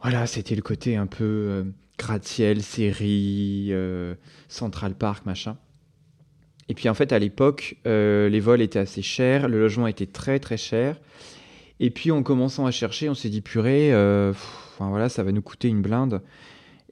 [0.00, 1.66] voilà c'était le côté un peu
[1.98, 3.74] gratte-ciel, série,
[4.48, 5.58] Central Park, machin.
[6.70, 10.38] Et puis en fait, à l'époque, les vols étaient assez chers, le logement était très
[10.38, 10.96] très cher.
[11.80, 15.32] Et puis en commençant à chercher, on s'est dit purée, euh, enfin, voilà, ça va
[15.32, 16.20] nous coûter une blinde.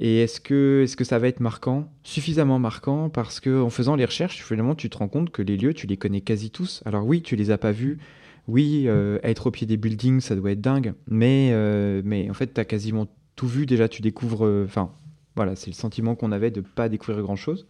[0.01, 1.92] Et est-ce que, est que ça va être marquant?
[2.05, 5.59] Suffisamment marquant parce que en faisant les recherches, finalement, tu te rends compte que les
[5.59, 6.83] lieux, tu les connais quasi tous.
[6.87, 7.98] Alors oui, tu les as pas vus.
[8.46, 10.94] Oui, euh, être au pied des buildings, ça doit être dingue.
[11.07, 13.66] Mais, euh, mais en fait, tu as quasiment tout vu.
[13.66, 14.64] Déjà, tu découvres...
[14.64, 14.92] Enfin,
[15.37, 17.66] voilà, c'est le sentiment qu'on avait de pas découvrir grand-chose.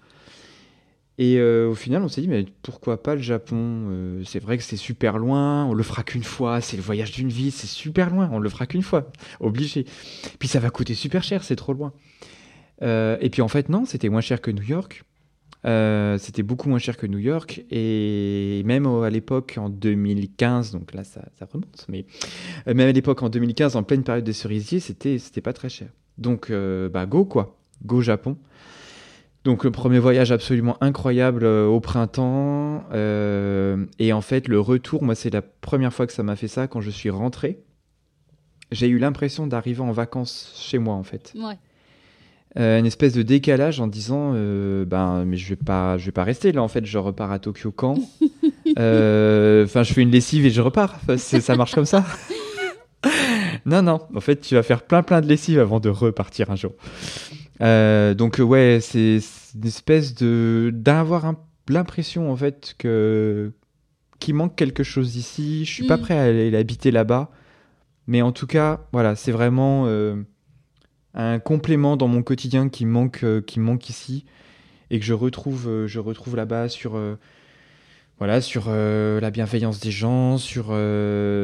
[1.18, 4.56] Et euh, au final, on s'est dit, mais pourquoi pas le Japon euh, C'est vrai
[4.56, 7.66] que c'est super loin, on le fera qu'une fois, c'est le voyage d'une vie, c'est
[7.66, 9.84] super loin, on le fera qu'une fois, obligé.
[10.38, 11.92] Puis ça va coûter super cher, c'est trop loin.
[12.82, 15.02] Euh, et puis en fait, non, c'était moins cher que New York.
[15.64, 17.64] c'était beaucoup moins cher que New York.
[17.72, 22.06] Et même à l'époque, en 2015, donc là ça, remonte, mais
[22.66, 25.88] même à l'époque, en 2015, en pleine période des cerisiers, c'était pas très cher.
[26.16, 26.52] Donc,
[26.92, 28.36] bah go quoi, go Japon.
[29.48, 32.84] Donc le premier voyage absolument incroyable euh, au printemps.
[32.92, 36.48] Euh, et en fait, le retour, moi, c'est la première fois que ça m'a fait
[36.48, 37.58] ça quand je suis rentré.
[38.72, 41.32] J'ai eu l'impression d'arriver en vacances chez moi, en fait.
[41.34, 41.54] Ouais.
[42.58, 46.24] Euh, une espèce de décalage en disant ben mais je vais pas je vais pas
[46.24, 47.98] rester là en fait je repars à Tokyo quand?
[48.76, 50.98] Enfin, je fais une lessive et je repars.
[51.16, 52.04] ça marche comme ça.
[53.66, 54.00] non, non.
[54.14, 56.72] En fait, tu vas faire plein, plein de lessive avant de repartir un jour.
[57.60, 59.20] donc, ouais, c'est
[59.54, 61.34] une espèce de d'avoir
[61.68, 63.52] l'impression en fait que
[64.18, 65.64] qu'il manque quelque chose ici.
[65.64, 66.00] Je suis pas mm.
[66.00, 67.30] prêt à aller habiter là-bas,
[68.06, 69.86] mais en tout cas, voilà, c'est vraiment
[71.14, 74.24] un complément dans mon quotidien qui manque, euh, qui manque ici
[74.90, 77.16] et que je retrouve, euh, je retrouve là-bas sur, euh,
[78.18, 80.74] voilà, sur la bienveillance des gens, sur,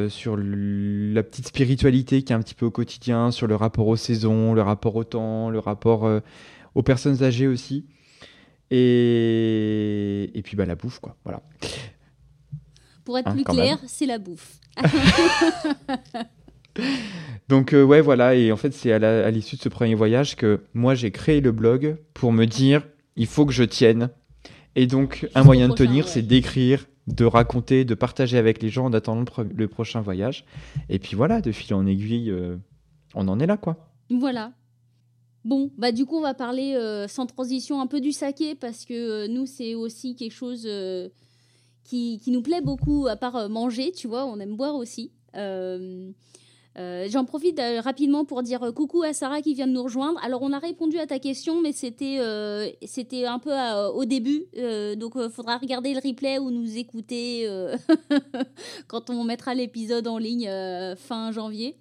[0.08, 3.94] sur la petite spiritualité qui est un petit peu au quotidien, sur le rapport aux
[3.94, 6.10] saisons, le rapport au temps, le rapport
[6.74, 7.86] aux personnes âgées aussi.
[8.70, 11.16] Et, et puis bah, la bouffe, quoi.
[11.24, 11.42] Voilà.
[13.04, 14.58] Pour être hein, plus clair, c'est la bouffe.
[17.48, 20.62] Donc euh, ouais, voilà, et en fait c'est à l'issue de ce premier voyage que
[20.72, 22.82] moi j'ai créé le blog pour me dire,
[23.16, 24.10] il faut que je tienne.
[24.74, 28.86] Et donc un moyen de tenir, c'est d'écrire, de raconter, de partager avec les gens
[28.86, 30.44] en attendant le, prochain voyage.
[30.88, 32.56] Et puis voilà, de fil en aiguille, euh,
[33.14, 33.76] on en est là, quoi.
[34.10, 34.52] Voilà.
[35.44, 38.84] Bon, bah du coup on va parler euh, sans transition un peu du saké parce
[38.86, 40.68] que nous c'est aussi quelque chose
[41.84, 45.12] qui, qui, nous plaît beaucoup à part manger, tu vois, on aime boire aussi.
[46.76, 49.84] Euh, j'en profite euh, rapidement pour dire euh, coucou à Sarah qui vient de nous
[49.84, 50.18] rejoindre.
[50.24, 52.18] Alors, on a répondu à ta question, mais c'était
[52.84, 53.52] c'était un peu
[53.94, 54.46] au début.
[54.96, 57.48] donc, il faudra regarder le replay ou nous écouter
[58.88, 60.50] quand on mettra l'épisode en ligne
[60.96, 61.76] fin janvier.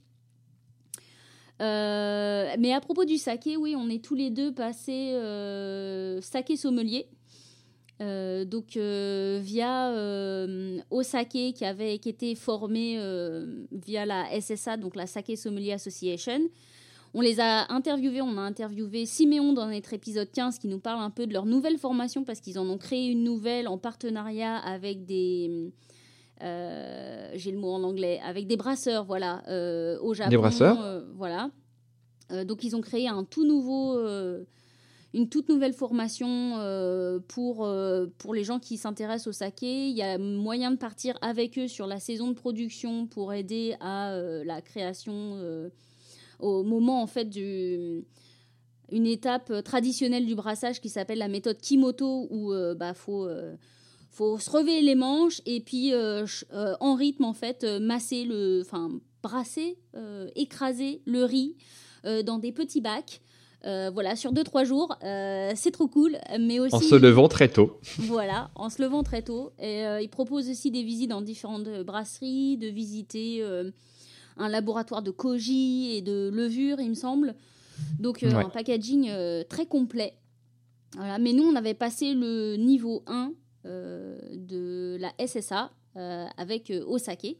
[1.63, 5.17] Mais à propos du saké, oui, on est tous les deux passés
[6.21, 7.07] saké sommelier.
[8.01, 12.97] Euh, donc euh, via euh, Osake qui avait qui était formé
[13.71, 16.49] via la SSA donc la Sake Sommelier Association.
[17.15, 21.03] On les a interviewés, on a interviewé Siméon dans notre épisode 15 qui nous parle
[21.03, 24.57] un peu de leur nouvelle formation parce qu'ils en ont créé une nouvelle en partenariat
[24.57, 25.71] avec des
[26.43, 29.43] j'ai le mot en anglais avec des brasseurs voilà
[30.01, 30.29] au Japon.
[30.29, 31.03] Des brasseurs.
[31.15, 31.49] voilà.
[32.45, 33.97] donc ils ont créé un tout nouveau
[35.13, 39.89] une toute nouvelle formation euh, pour, euh, pour les gens qui s'intéressent au saké.
[39.89, 43.75] Il y a moyen de partir avec eux sur la saison de production pour aider
[43.79, 45.39] à euh, la création
[46.39, 48.03] au moment en fait du
[48.91, 53.27] une étape traditionnelle du brassage qui s'appelle la méthode Kimoto où bah faut
[54.13, 55.91] faut se relever les manches et puis
[56.79, 59.77] en rythme en fait masser le enfin brasser
[60.35, 61.55] écraser le riz
[62.23, 63.21] dans des petits bacs
[63.65, 66.17] euh, voilà, sur 2-3 jours, euh, c'est trop cool.
[66.39, 67.79] Mais aussi, en se levant très tôt.
[67.97, 69.51] voilà, en se levant très tôt.
[69.57, 73.43] Et euh, il propose aussi des visites dans différentes brasseries, de visiter
[74.37, 77.35] un laboratoire de koji et de levure, il me semble.
[77.99, 79.09] Donc un packaging
[79.47, 80.13] très complet.
[80.95, 81.17] Voilà.
[81.17, 83.31] Mais nous, on avait passé le niveau 1
[83.65, 85.71] de la SSA
[86.37, 87.37] avec Osake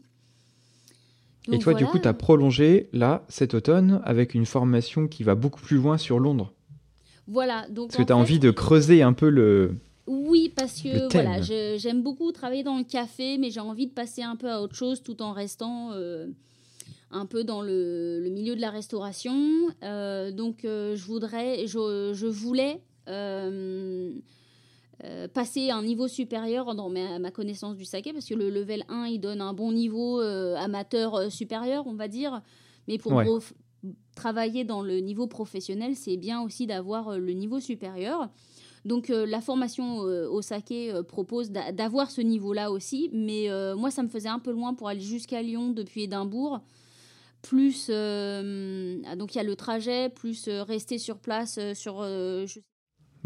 [1.52, 5.36] et toi, du coup, tu as prolongé là, cet automne, avec une formation qui va
[5.36, 6.54] beaucoup plus loin sur Londres.
[7.28, 7.68] Voilà.
[7.70, 9.76] Donc, parce que tu as envie de creuser un peu le.
[10.06, 14.22] Oui, parce que voilà, j'aime beaucoup travailler dans le café, mais j'ai envie de passer
[14.22, 16.28] un peu à autre chose tout en restant euh,
[17.10, 19.70] un peu dans le, milieu de la restauration.
[19.82, 22.82] Euh, donc, euh, je voudrais, je, je voulais
[25.06, 29.08] euh, passer un niveau supérieur dans ma, connaissance du saké, parce que le level 1,
[29.08, 32.42] il donne un bon niveau euh, amateur euh, supérieur, on va dire.
[32.88, 33.22] Mais pour
[34.16, 38.30] travailler dans le niveau professionnel, c'est bien aussi d'avoir le niveau supérieur.
[38.86, 44.28] Donc la formation au saké propose d'avoir ce niveau-là aussi, mais moi ça me faisait
[44.28, 46.60] un peu loin pour aller jusqu'à Lyon depuis Édimbourg.
[47.42, 52.06] Plus donc il y a le trajet, plus rester sur place sur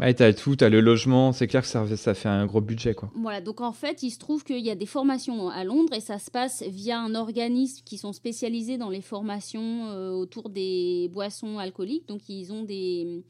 [0.00, 3.10] Ouais, t'as tout, t'as le logement, c'est clair que ça, fait un gros budget, quoi.
[3.16, 6.00] Voilà, donc en fait, il se trouve qu'il y a des formations à Londres et
[6.00, 11.10] ça se passe via un organisme qui sont spécialisés dans les formations euh, autour des
[11.12, 12.06] boissons alcooliques.
[12.06, 13.24] Donc ils ont des,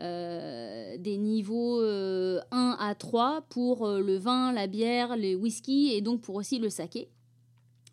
[0.00, 6.00] euh, des niveaux 1 euh, à 3 pour le vin, la bière, le whisky et
[6.00, 7.10] donc pour aussi le saké.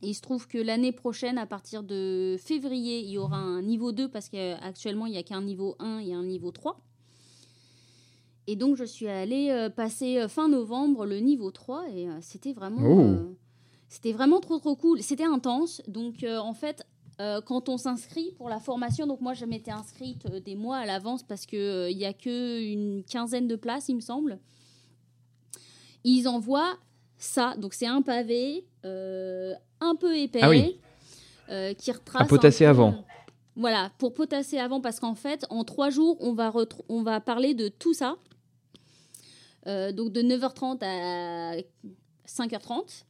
[0.02, 3.91] il se trouve que l'année prochaine, à partir de février, il y aura un niveau
[3.91, 6.82] 2 parce qu'actuellement, il n'y a qu'un niveau 1 et un niveau 3.
[8.49, 12.17] Et donc, je suis allée euh, passer euh, fin novembre le niveau 3 et euh,
[12.19, 13.35] c'était vraiment, oh.
[13.89, 15.03] c'était vraiment trop, trop cool.
[15.03, 15.83] C'était intense.
[15.88, 16.83] Donc, en fait,
[17.45, 21.21] quand on s'inscrit pour la formation, donc moi, je m'étais inscrite des mois à l'avance
[21.21, 24.39] parce qu'il n'y a qu'une quinzaine de places, il me semble.
[26.03, 26.77] Ils envoient
[27.19, 27.53] ça.
[27.55, 30.39] Donc, c'est un pavé un peu épais.
[31.51, 32.23] Ah qui retrace.
[32.23, 33.03] À potasser avant.
[33.55, 36.51] Voilà, pour potasser avant, parce qu'en fait, en trois jours, on va,
[36.88, 38.15] on va parler de tout ça.
[39.67, 41.56] Euh, donc de 9h30 à
[42.28, 43.04] 5h30.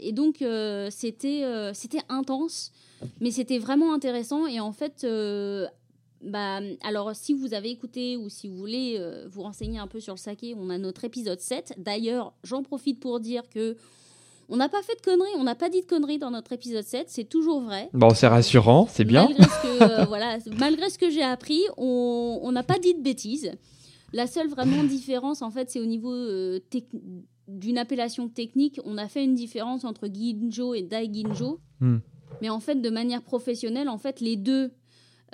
[0.00, 0.44] et donc,
[0.90, 2.72] c'était c'était intense,
[3.20, 4.46] mais c'était vraiment intéressant.
[4.46, 5.06] Et en fait,
[6.22, 10.14] bah, alors, si vous avez écouté ou si vous voulez vous renseigner un peu sur
[10.14, 11.74] le saké, on a notre épisode 7.
[11.78, 13.76] D'ailleurs, j'en profite pour dire que
[14.48, 16.84] on n'a pas fait de conneries, on n'a pas dit de conneries dans notre épisode
[16.84, 17.88] 7, c'est toujours vrai.
[17.92, 19.24] Bon, c'est rassurant, c'est bien.
[19.24, 23.00] Malgré ce que, euh, voilà, malgré ce que j'ai appris, on n'a pas dit de
[23.00, 23.52] bêtises.
[24.14, 26.60] La seule vraiment différence, en fait, c'est au niveau euh,
[27.48, 28.80] d'une appellation technique.
[28.84, 31.60] On a fait une différence entre Ginjo et Daiginjo.
[31.80, 31.98] Hmm.
[32.40, 34.72] Mais en fait, de manière professionnelle, en fait, les deux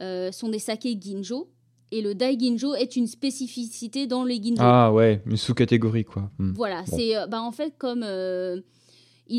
[0.01, 1.51] euh, sont des sakés Ginjo.
[1.93, 4.63] Et le Daiginjo est une spécificité dans les Ginjo.
[4.63, 6.31] Ah ouais, une sous-catégorie, quoi.
[6.39, 6.53] Hmm.
[6.53, 8.05] Voilà, c'est bah, en fait comme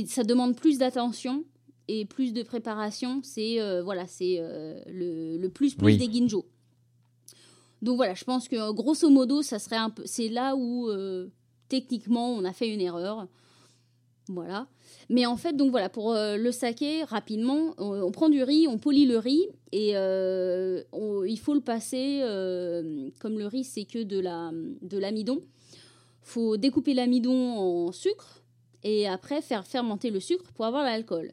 [0.08, 1.43] ça demande plus d'attention
[1.88, 3.21] et plus de préparation.
[3.23, 6.45] C'est euh, voilà, c'est euh, le, plus plus des Ginjo.
[7.82, 11.28] Donc voilà, je pense que grosso modo, ça serait un peu, c'est là où euh,
[11.67, 13.28] techniquement on a fait une erreur.
[14.28, 14.67] Voilà.
[15.10, 19.06] Mais en fait, donc voilà, pour le saké, rapidement, on, prend du riz, on polit
[19.06, 22.22] le riz et il faut le passer,
[23.20, 25.41] comme le riz, c'est que de la de l'amidon.
[26.22, 28.41] faut découper l'amidon en sucre
[28.84, 31.32] et après faire fermenter le sucre pour avoir l'alcool.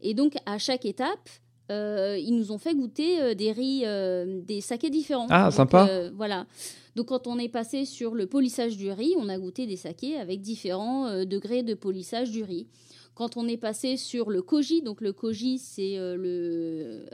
[0.00, 1.30] Et donc à chaque étape,
[1.70, 5.26] euh, ils nous ont fait goûter euh, des riz, euh, des sakés différents.
[5.30, 6.10] Ah, sympa.
[6.14, 6.46] voilà.
[6.94, 10.16] Donc quand on est passé sur le polissage du riz, on a goûté des sakés
[10.16, 12.66] avec différents degrés de polissage du riz.
[13.14, 17.04] Quand on est passé sur le koji, donc le koji c'est le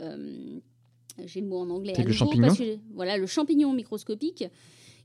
[1.25, 1.95] j'ai le mot en anglais.
[1.97, 2.55] C'est le champignon.
[2.95, 4.45] voilà, le champignon microscopique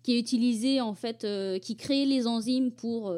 [0.03, 1.25] qui est utilisé en fait,
[1.61, 3.15] qui crée les enzymes pour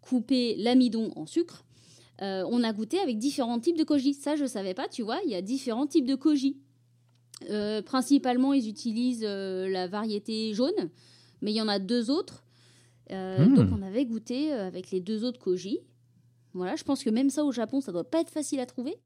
[0.00, 1.64] couper l'amidon en sucre,
[2.20, 4.14] euh, on a goûté avec différents types de koji.
[4.14, 6.56] Ça, je ne savais pas, tu vois, il y a différents types de koji.
[7.50, 10.90] Euh, principalement, ils utilisent euh, la variété jaune,
[11.40, 12.44] mais il y en a deux autres.
[13.10, 13.54] Hmm.
[13.54, 15.80] Donc, on avait goûté avec les deux autres koji.
[16.54, 18.96] Voilà, je pense que même ça au Japon, ça doit pas être facile à trouver.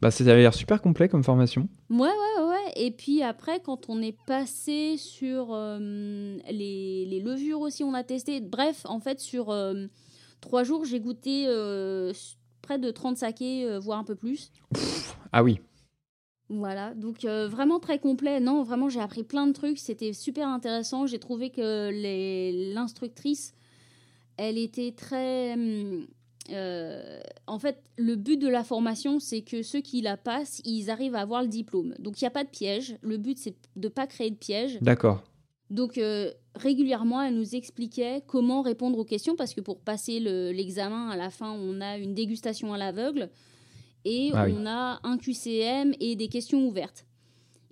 [0.00, 1.68] Bah, ça a l'air super complet comme formation.
[1.90, 2.72] Ouais, ouais, ouais.
[2.76, 8.40] Et puis après, quand on est passé sur les, levures aussi, on a testé.
[8.40, 9.52] Bref, en fait, sur
[10.42, 12.12] trois jours, j'ai goûté euh,
[12.60, 14.52] près de 30 sakés, voire un peu plus.
[15.32, 15.60] ah oui.
[16.50, 18.38] Voilà, donc vraiment très complet.
[18.38, 19.78] Non, vraiment, j'ai appris plein de trucs.
[19.78, 21.06] C'était super intéressant.
[21.06, 23.54] J'ai trouvé que l'instructrice,
[24.36, 26.06] elle était très hum,
[26.50, 30.90] euh, en fait, le but de la formation, c'est que ceux qui la passent, ils
[30.90, 31.94] arrivent à avoir le diplôme.
[31.98, 32.96] Donc, il n'y a pas de piège.
[33.02, 34.78] Le but, c'est de ne pas créer de piège.
[34.80, 35.22] D'accord.
[35.72, 41.08] Donc, euh, régulièrement, elle nous expliquait comment répondre aux questions, parce que pour passer l'examen,
[41.08, 43.30] à la fin, on a une dégustation à l'aveugle
[44.04, 47.06] et ah on a un QCM et des questions ouvertes.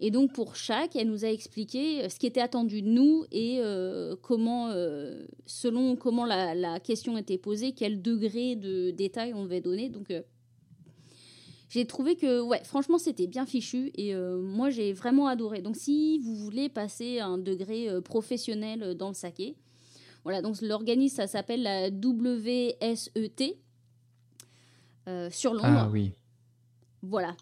[0.02, 3.26] Et donc pour chaque, elle nous a expliqué euh, ce qui était attendu de nous
[3.30, 9.44] et euh, comment, euh, selon comment la, question était posée, quel degré de détail on
[9.44, 9.90] devait donner.
[9.90, 10.10] Donc
[11.70, 15.62] j'ai trouvé que, ouais, franchement, c'était bien fichu et moi j'ai vraiment adoré.
[15.62, 19.56] Donc si vous voulez passer un degré professionnel dans le saké,
[20.24, 23.56] voilà, donc l'organisme, ça s'appelle la WSET
[25.30, 25.64] sur Londres.
[25.64, 26.12] Ah oui.
[27.02, 27.34] Voilà,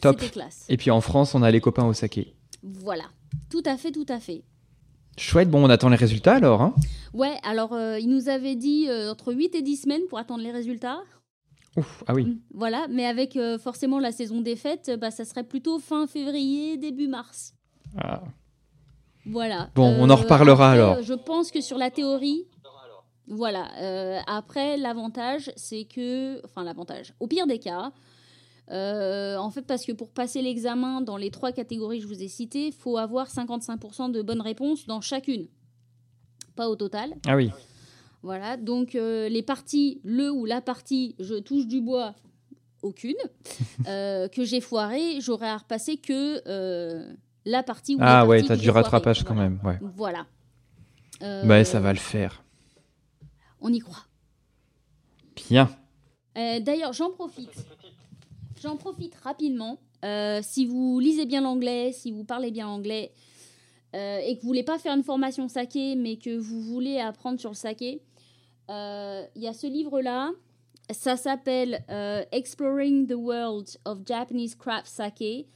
[0.00, 0.22] Top.
[0.68, 2.34] Et puis en France, on a les copains au saké.
[2.62, 3.04] Voilà,
[3.50, 4.44] tout à fait, tout à fait.
[5.16, 6.60] Chouette, bon, on attend les résultats alors.
[6.60, 6.74] Hein
[7.14, 10.42] ouais, alors euh, il nous avait dit euh, entre 8 et 10 semaines pour attendre
[10.42, 11.00] les résultats.
[11.76, 12.26] Ouf, ah oui.
[12.26, 16.06] Mm, voilà, mais avec euh, forcément la saison des fêtes, bah, ça serait plutôt fin
[16.06, 17.54] février, début mars.
[17.98, 18.22] Ah.
[19.26, 19.70] Voilà.
[19.74, 21.02] Bon, on en reparlera alors.
[21.02, 22.46] Je pense que sur la théorie,
[23.26, 23.70] voilà.
[24.26, 27.92] après, l'avantage, c'est que, enfin l'avantage, au pire des cas,
[28.70, 32.22] euh, en fait, parce que pour passer l'examen dans les trois catégories que je vous
[32.22, 35.48] ai citées, il faut avoir 55% de bonnes réponses dans chacune.
[36.56, 37.14] Pas au total.
[37.26, 37.50] Ah oui.
[38.24, 42.14] Voilà, donc euh, les parties, le ou la partie, je touche du bois,
[42.82, 43.16] aucune.
[43.86, 46.40] Euh, que j'ai foiré, j'aurais à repasser que
[47.44, 49.60] la partie ou Ah ouais, t'as du rattrapage quand même.
[49.62, 49.78] Ouais.
[49.96, 50.26] Voilà.
[51.20, 52.42] bah, ça va le faire.
[53.60, 54.06] On y croit.
[55.36, 55.68] Bien.
[56.34, 57.66] D'ailleurs, j'en profite.
[58.62, 59.78] J'en profite rapidement.
[60.04, 63.12] Euh, si vous lisez bien l'anglais, si vous parlez bien anglais
[63.94, 67.40] euh, et que vous voulez pas faire une formation saké, mais que vous voulez apprendre
[67.40, 68.13] sur le saké, euh,
[68.68, 70.30] il y a ce livre-là.
[70.90, 71.82] Ça s'appelle
[72.32, 75.46] Exploring the World of Japanese Craft Sake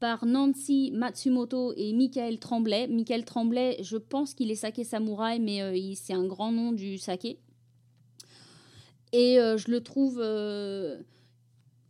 [0.00, 2.86] par Nancy Matsumoto et Michael Tremblay.
[2.86, 7.38] Michael Tremblay, je pense qu'il est saké samouraï, mais c'est un grand nom du saké.
[9.12, 10.20] Et je le trouve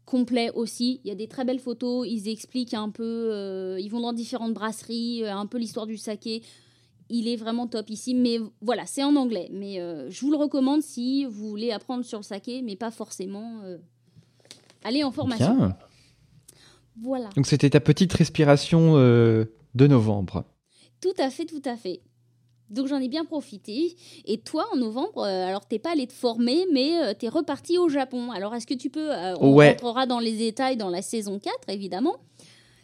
[0.06, 1.00] complet aussi.
[1.04, 2.06] Il y a des très belles photos.
[2.08, 5.98] Ils expliquent un peu, euh, ils vont dans différentes brasseries, euh, un peu l'histoire du
[5.98, 6.42] saké.
[7.08, 8.14] Il est vraiment top ici.
[8.14, 9.48] Mais voilà, c'est en anglais.
[9.52, 12.90] Mais euh, je vous le recommande si vous voulez apprendre sur le saké, mais pas
[12.90, 13.78] forcément euh,
[14.84, 15.56] aller en formation.
[15.56, 15.76] Bien.
[17.02, 17.28] Voilà.
[17.36, 19.44] Donc c'était ta petite respiration euh,
[19.74, 20.44] de novembre.
[21.00, 22.00] Tout à fait, tout à fait.
[22.70, 23.94] Donc j'en ai bien profité.
[24.24, 28.32] Et toi, en novembre, alors t'es pas allé te former, mais t'es reparti au Japon.
[28.32, 29.68] Alors est-ce que tu peux, on Ouais.
[29.70, 32.16] rentrera dans les détails dans la saison 4, évidemment.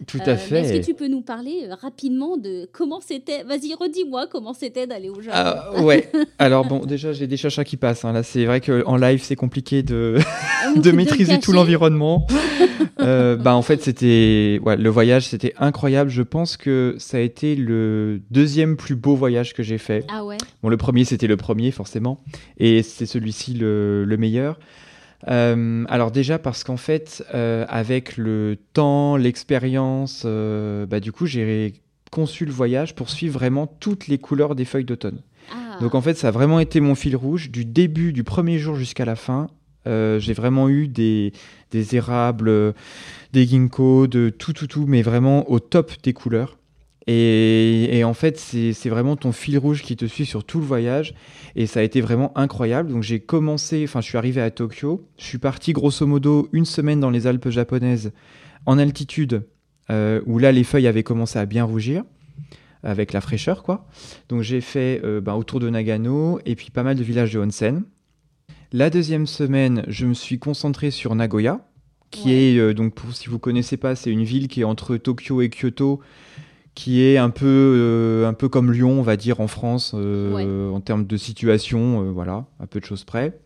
[0.07, 0.61] Tout Euh, à fait.
[0.61, 4.87] Est-ce que tu peux nous parler euh, rapidement de comment c'était Vas-y, redis-moi comment c'était
[4.87, 5.31] d'aller au Japon.
[5.35, 6.11] Ah, ouais.
[6.39, 8.05] Alors bon, déjà j'ai des chachas qui passent.
[8.05, 8.13] hein.
[8.13, 10.19] Là, c'est vrai qu'en live, c'est compliqué de,
[10.77, 12.27] Ou de maîtriser tout l'environnement.
[13.01, 16.09] Euh, bah en fait, c'était ouais, le voyage, c'était incroyable.
[16.11, 20.05] Je pense que ça a été le deuxième plus beau voyage que j'ai fait.
[20.13, 22.21] Ah ouais Bon, le premier, c'était le premier, forcément.
[22.59, 24.59] Et c'est celui-ci le, le meilleur.
[25.29, 31.27] Euh, alors déjà parce qu'en fait, euh, avec le temps, l'expérience, euh, bah, du coup,
[31.27, 31.75] j'ai
[32.11, 35.23] conçu le voyage pour suivre vraiment toutes les couleurs des feuilles d'automne.
[35.51, 35.79] Ah.
[35.81, 38.75] Donc en fait, ça a vraiment été mon fil rouge du début, du premier jour
[38.75, 39.49] jusqu'à la fin.
[39.85, 41.33] J'ai vraiment eu des,
[41.73, 42.73] des érables,
[43.33, 46.57] des ginkgos, de tout, tout, tout, mais vraiment au top des couleurs.
[47.07, 50.67] Et, et en fait, c'est vraiment ton fil rouge qui te suit sur tout le
[50.67, 51.15] voyage.
[51.57, 52.91] Et ça a été vraiment incroyable.
[52.91, 55.07] Donc j'ai commencé, enfin je suis arrivé à Tokyo.
[55.19, 58.13] Je suis parti grosso modo une semaine dans les Alpes japonaises
[58.67, 59.43] en altitude,
[59.91, 62.05] euh, où là les feuilles avaient commencé à bien rougir,
[62.85, 63.89] avec la fraîcheur quoi.
[64.29, 67.41] Donc j'ai fait euh, ben, autour de Nagano et puis pas mal de villages de
[67.41, 67.83] onsen.
[68.73, 71.67] La deuxième semaine, je me suis concentré sur Nagoya,
[72.11, 72.53] qui Ouais.
[72.53, 75.43] est euh, donc pour si vous connaissez pas, c'est une ville qui est entre Tokyo
[75.43, 76.01] et Kyoto,
[76.75, 80.71] qui est un peu euh, un peu comme Lyon, on va dire en France euh,
[80.71, 83.39] en termes de situation, euh, voilà, à peu de choses près.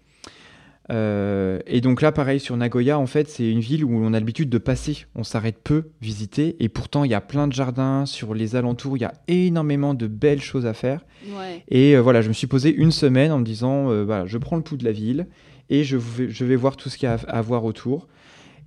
[0.88, 4.48] Et donc là, pareil sur Nagoya, en fait, c'est une ville où on a l'habitude
[4.48, 5.06] de passer.
[5.16, 8.96] On s'arrête peu visiter, et pourtant il y a plein de jardins sur les alentours.
[8.96, 11.04] Il y a énormément de belles choses à faire.
[11.36, 11.64] Ouais.
[11.68, 14.62] Et voilà, je me suis posé une semaine en me disant, voilà, je prends le
[14.62, 15.26] pouls de la ville
[15.70, 18.06] et je vais, je vais voir tout ce qu'il y a à, à voir autour.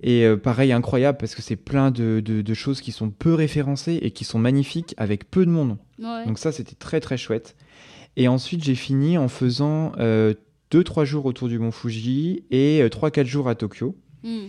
[0.02, 3.34] Et euh, pareil, incroyable parce que c'est plein de, de- de choses qui sont peu
[3.34, 5.76] référencées et qui sont magnifiques avec peu de monde.
[5.98, 6.24] Ouais.
[6.26, 7.54] Donc ça, c'était très très chouette.
[8.16, 9.92] Et ensuite, j'ai fini en faisant
[10.72, 13.96] 2-3 jours autour du mont Fuji et 3-4 jours à Tokyo.
[14.22, 14.46] Hmm.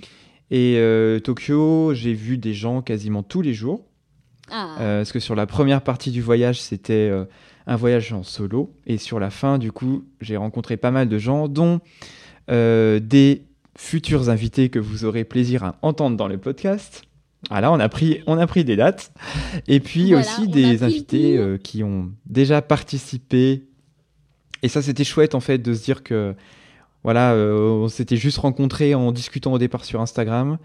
[0.50, 3.86] Et euh, Tokyo, j'ai vu des gens quasiment tous les jours.
[4.50, 4.76] Ah.
[4.80, 7.24] Euh, parce que sur la première partie du voyage, c'était euh,
[7.68, 8.74] un voyage en solo.
[8.86, 11.80] Et sur la fin, du coup, j'ai rencontré pas mal de gens, dont
[12.50, 13.44] euh, des
[13.78, 17.04] futurs invités que vous aurez plaisir à entendre dans le podcast.
[17.50, 19.12] Voilà, on a pris, on a pris des dates.
[19.68, 23.64] Et puis Voilà, aussi des invités euh, qui ont déjà participé.
[24.62, 26.36] Et ça, c'était chouette, en fait, de se dire que,
[27.04, 30.60] voilà, euh, on s'était juste rencontrés en discutant au départ sur Instagram.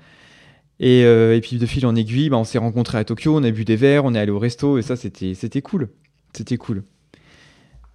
[0.79, 3.43] Et, euh, et puis de fil en aiguille, bah, on s'est rencontrés à Tokyo, on
[3.43, 5.89] a bu des verres, on est allé au resto, et ça, c'était cool.
[6.35, 6.85] C'était cool.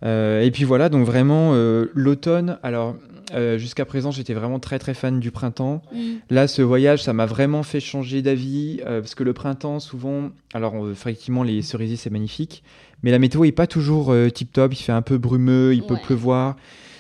[0.04, 2.96] Euh, et puis voilà, donc vraiment, euh, l'automne, alors
[3.34, 5.84] euh, jusqu'à présent, j'étais vraiment très très fan du printemps.
[5.94, 6.16] Hmm.
[6.30, 10.90] Là, ce voyage, ça m'a vraiment fait changer d'avis, parce que le printemps, souvent, alors
[10.90, 12.64] effectivement, les cerisiers, c'est magnifique,
[13.04, 15.98] mais la météo est pas toujours tip top, il fait un peu brumeux, il peut
[16.04, 16.56] pleuvoir.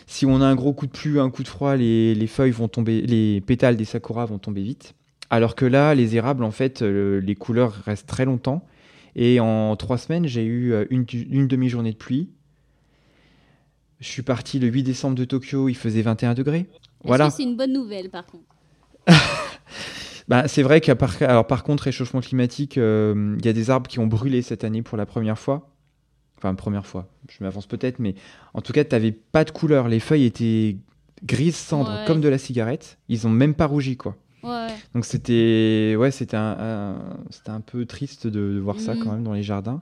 [0.07, 2.51] Si on a un gros coup de pluie, un coup de froid, les, les feuilles
[2.51, 4.93] vont tomber, les pétales des sakuras vont tomber vite.
[5.29, 8.65] Alors que là, les érables, en fait, les couleurs restent très longtemps.
[9.15, 12.29] Et en trois semaines, j'ai eu une, une demi-journée de pluie.
[14.01, 16.65] Je suis parti le 8 décembre de Tokyo, il faisait 21 degrés.
[17.03, 17.29] Voilà.
[17.29, 18.43] c'est une bonne nouvelle, par contre?
[20.27, 23.69] Bah, c'est vrai qu'à par, alors, par contre, réchauffement climatique, euh, il y a des
[23.69, 25.69] arbres qui ont brûlé cette année pour la première fois.
[26.37, 28.15] Enfin, première fois, je m'avance peut-être, mais
[28.53, 29.89] en tout cas, tu n'avais pas de couleur.
[29.89, 30.77] Les feuilles étaient
[31.23, 32.05] grises cendre, Ouais.
[32.07, 32.97] comme de la cigarette.
[33.09, 34.15] Ils ont même pas rougi, quoi.
[34.43, 34.67] Ouais.
[34.93, 36.95] Donc c'était ouais, c'était un,
[37.47, 39.03] un- un peu triste de, de voir ça Mhm.
[39.03, 39.81] quand même dans les jardins.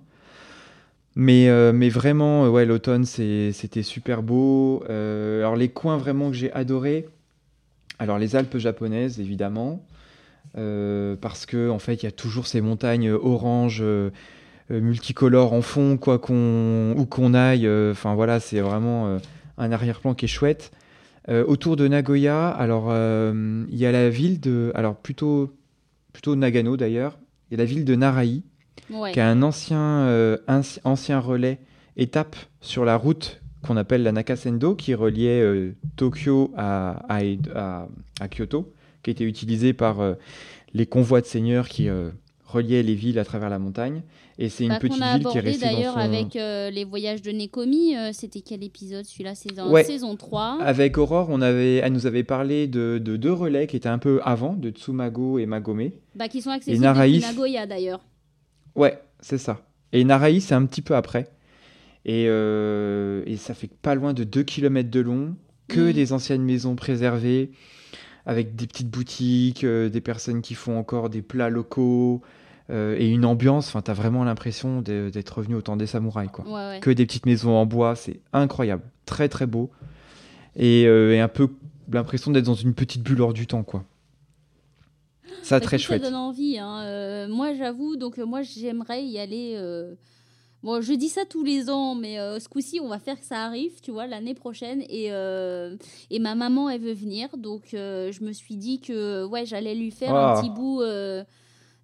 [1.22, 4.86] Mais, euh, mais vraiment, euh, ouais, l'automne, c'était super beau.
[4.90, 7.10] Euh, alors les coins vraiment que j'ai adoré,
[8.00, 9.86] alors les Alpes japonaises, évidemment,
[10.54, 14.10] parce que en fait, il y a toujours ces montagnes euh,
[14.70, 17.68] multicolores en fond, quoi qu'on où qu'on aille.
[17.92, 19.20] Enfin voilà, c'est vraiment
[19.58, 20.72] un arrière-plan qui est chouette.
[21.28, 25.54] Autour de Nagoya, alors il y a la ville de, alors plutôt
[26.14, 27.20] plutôt Nagano d'ailleurs,
[27.52, 28.42] il y a la ville de Narai
[28.92, 29.12] Ouais.
[29.12, 31.60] qui a un ancien euh, anci- ancien relais
[31.98, 37.20] étape sur la route qu'on appelle la Nakasendo qui reliait euh, Tokyo à, à,
[37.56, 37.88] à-
[38.22, 38.72] à Kyoto,
[39.04, 40.14] qui était utilisée par euh,
[40.74, 41.90] les convois de seigneurs qui
[42.46, 44.02] reliaient les villes à travers la montagne.
[44.40, 46.00] Et c'est une Bah, petite ville qui est restée d'ailleurs son...
[46.00, 47.96] avec euh, les voyages de Nekomi.
[47.98, 49.34] euh, C'était quel épisode celui-là
[49.68, 49.84] Ouais.
[49.84, 50.60] saison 3.
[50.62, 53.98] Avec Aurore, on avait, elle nous avait parlé de, de deux relais qui étaient un
[54.00, 55.90] peu avant, de Tsumago et Magome.
[56.16, 58.00] Bah, qui sont accessibles depuis Nagoya d'ailleurs.
[58.80, 59.62] Ouais, c'est ça.
[59.94, 61.30] Et Naraï, c'est un petit peu après.
[62.06, 65.36] Et, et, ça fait pas loin de 2 km de long,
[65.68, 65.94] que mm.
[65.94, 67.52] des anciennes maisons préservées,
[68.26, 72.24] avec des petites boutiques, des personnes qui font encore des plats locaux,
[72.70, 73.68] euh, et une ambiance.
[73.70, 76.46] Enfin, t'as vraiment l'impression d'être revenu au temps des samouraïs, quoi.
[76.80, 79.72] Que des petites maisons en bois, c'est incroyable, très très beau,
[80.56, 81.50] et, euh, un peu
[81.92, 83.84] l'impression d'être dans une petite bulle hors du temps, quoi.
[85.44, 86.04] Ça, bah, très chouette.
[86.04, 86.58] Ça donne envie.
[86.58, 86.84] Hein.
[86.84, 89.60] Euh, moi, j'avoue, donc moi, j'aimerais y aller.
[90.62, 93.44] Bon, je dis ça tous les ans, mais ce coup-ci, on va faire que ça
[93.46, 94.84] arrive, tu vois, l'année prochaine.
[94.90, 97.30] Et, et ma maman, elle veut venir.
[97.38, 100.42] Donc, je me suis dit que ouais, j'allais lui faire un ah.
[100.42, 100.82] petit bout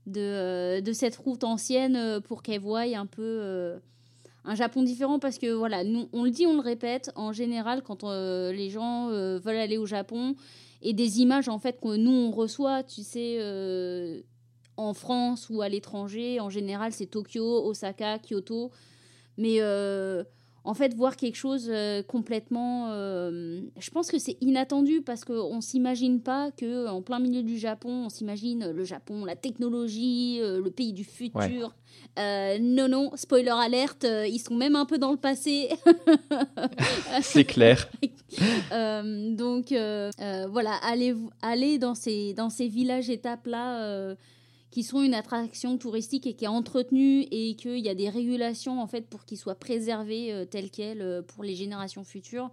[0.05, 3.77] de, euh, de cette route ancienne euh, pour qu'elle voie un peu euh,
[4.43, 7.81] un Japon différent parce que voilà, nous, on le dit, on le répète, en général,
[7.81, 10.35] quand les gens veulent aller au Japon
[10.85, 14.23] et des images en fait que nous on reçoit, tu sais,
[14.77, 18.71] en France ou à l'étranger, en général c'est Tokyo, Osaka, Kyoto,
[19.37, 19.59] mais
[20.65, 22.87] en fait, voir quelque chose euh, complètement.
[22.89, 27.57] Euh, je pense que c'est inattendu parce qu'on ne s'imagine pas qu'en plein milieu du
[27.57, 31.75] Japon, on s'imagine le Japon, la technologie, euh, le pays du futur.
[32.17, 35.69] non, non, spoiler alerte, ils sont même un peu dans le passé.
[37.21, 37.87] c'est clair.
[38.71, 39.67] donc,
[40.49, 44.15] voilà, aller, aller dans, ces, dans ces villages étapes-là
[44.75, 48.81] qui sont une attraction touristique et qui est entretenue et qu'il y a des régulations
[48.81, 52.51] en fait pour qu'ils soient préservés euh, tels quels euh, pour les générations futures.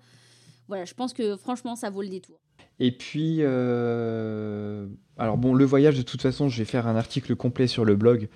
[0.68, 2.36] Voilà, je pense que franchement ça vaut le détour.
[2.78, 4.86] Et puis, euh,
[5.18, 7.96] alors bon, le voyage de toute façon, je vais faire un article complet sur le
[7.96, 8.28] blog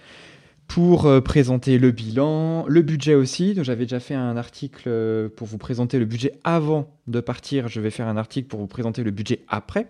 [0.67, 3.57] pour présenter le bilan, le budget aussi.
[3.63, 7.69] J'avais déjà fait un article pour vous présenter le budget avant de partir.
[7.69, 9.87] Je vais faire un article pour vous présenter le budget après.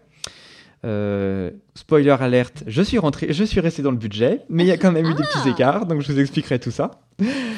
[0.85, 4.73] Euh, spoiler alerte, je suis rentré, je suis resté dans le budget, mais il y
[4.73, 5.49] a quand même eu des petits ah.
[5.49, 6.91] écarts, donc je vous expliquerai tout ça.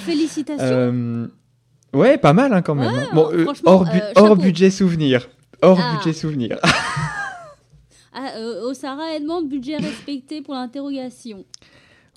[0.06, 0.64] Félicitations.
[0.64, 1.26] Euh,
[1.92, 2.88] ouais, pas mal hein, quand même.
[2.88, 3.08] Hein.
[3.12, 5.28] Bon, euh, hors, budget souvenir.
[5.60, 5.96] Hors ah.
[5.96, 6.58] budget souvenir.
[8.14, 8.30] ah,
[8.72, 11.44] Sarah demande budget respecté pour l'interrogation.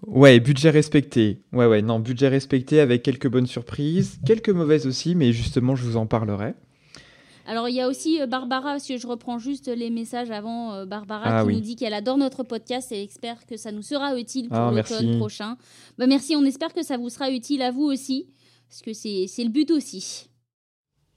[0.07, 1.41] Ouais, budget respecté.
[1.51, 5.83] Ouais, ouais, non, budget respecté avec quelques bonnes surprises, quelques mauvaises aussi, mais justement, je
[5.83, 6.53] vous en parlerai.
[7.45, 10.85] Alors, il y a aussi euh, Barbara, si je reprends juste les messages avant, euh,
[10.85, 14.17] Barbara ah qui nous dit qu'elle adore notre podcast et espère que ça nous sera
[14.17, 15.57] utile pour ah, l'automne prochain.
[15.97, 18.27] Bah, merci, on espère que ça vous sera utile à vous aussi,
[18.69, 20.27] parce que c'est le but aussi.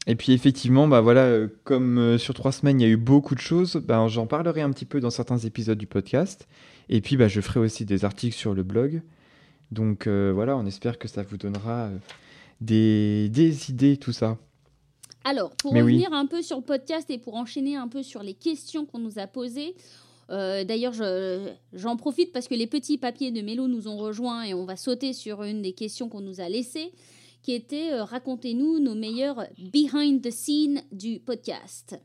[0.06, 3.34] Et puis effectivement, bah voilà, euh, comme sur trois semaines, il y a eu beaucoup
[3.34, 6.46] de choses, bah, j'en parlerai un petit peu dans certains épisodes du podcast.
[6.90, 9.02] Et puis bah, je ferai aussi des articles sur le blog.
[9.70, 11.90] Donc voilà, on espère que ça vous donnera
[12.60, 14.38] des, des idées, tout ça.
[15.24, 18.34] Alors, pour revenir un peu sur le podcast et pour enchaîner un peu sur les
[18.34, 19.74] questions qu'on nous a posées,
[20.30, 20.94] euh, D'ailleurs,
[21.72, 24.76] j'en profite parce que les petits papiers de Mélo nous ont rejoints et on va
[24.76, 26.92] sauter sur une des questions qu'on nous a laissées,
[27.42, 32.00] qui était euh, Racontez-nous nos meilleurs behind the scene du podcast.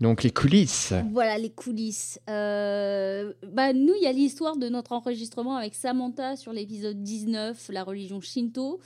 [0.00, 0.92] Donc les coulisses.
[1.12, 2.18] Voilà, les coulisses.
[2.28, 7.68] Euh, bah, nous, il y a l'histoire de notre enregistrement avec Samantha sur l'épisode 19,
[7.72, 8.80] la religion Shinto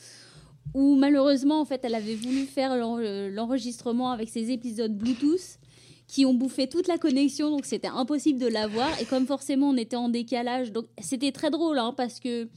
[0.74, 5.58] où malheureusement, en fait, elle avait voulu faire euh, l'enregistrement avec ses épisodes Bluetooth
[6.06, 8.88] qui ont bouffé toute la connexion, donc c'était impossible de l'avoir.
[9.00, 12.48] Et comme forcément on était en décalage, donc c'était très drôle hein, parce que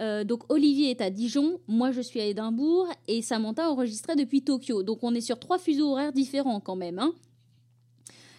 [0.00, 4.42] euh, donc Olivier est à Dijon, moi je suis à Édimbourg et Samantha enregistrait depuis
[4.42, 4.82] Tokyo.
[4.82, 6.98] Donc on est sur trois fuseaux horaires différents quand même.
[6.98, 7.12] Hein.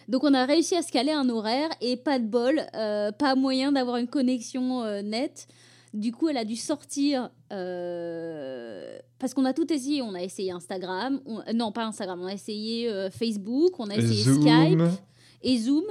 [0.08, 3.34] Donc on a réussi à se caler un horaire et pas de bol, euh, pas
[3.34, 5.48] moyen d'avoir une connexion nette.
[5.94, 10.02] Du coup, elle a dû sortir euh, parce qu'on a tout essayé.
[10.02, 11.20] On a essayé Instagram,
[11.54, 14.82] non pas Instagram, on a essayé euh, Facebook, on a essayé Skype
[15.42, 15.84] et Zoom.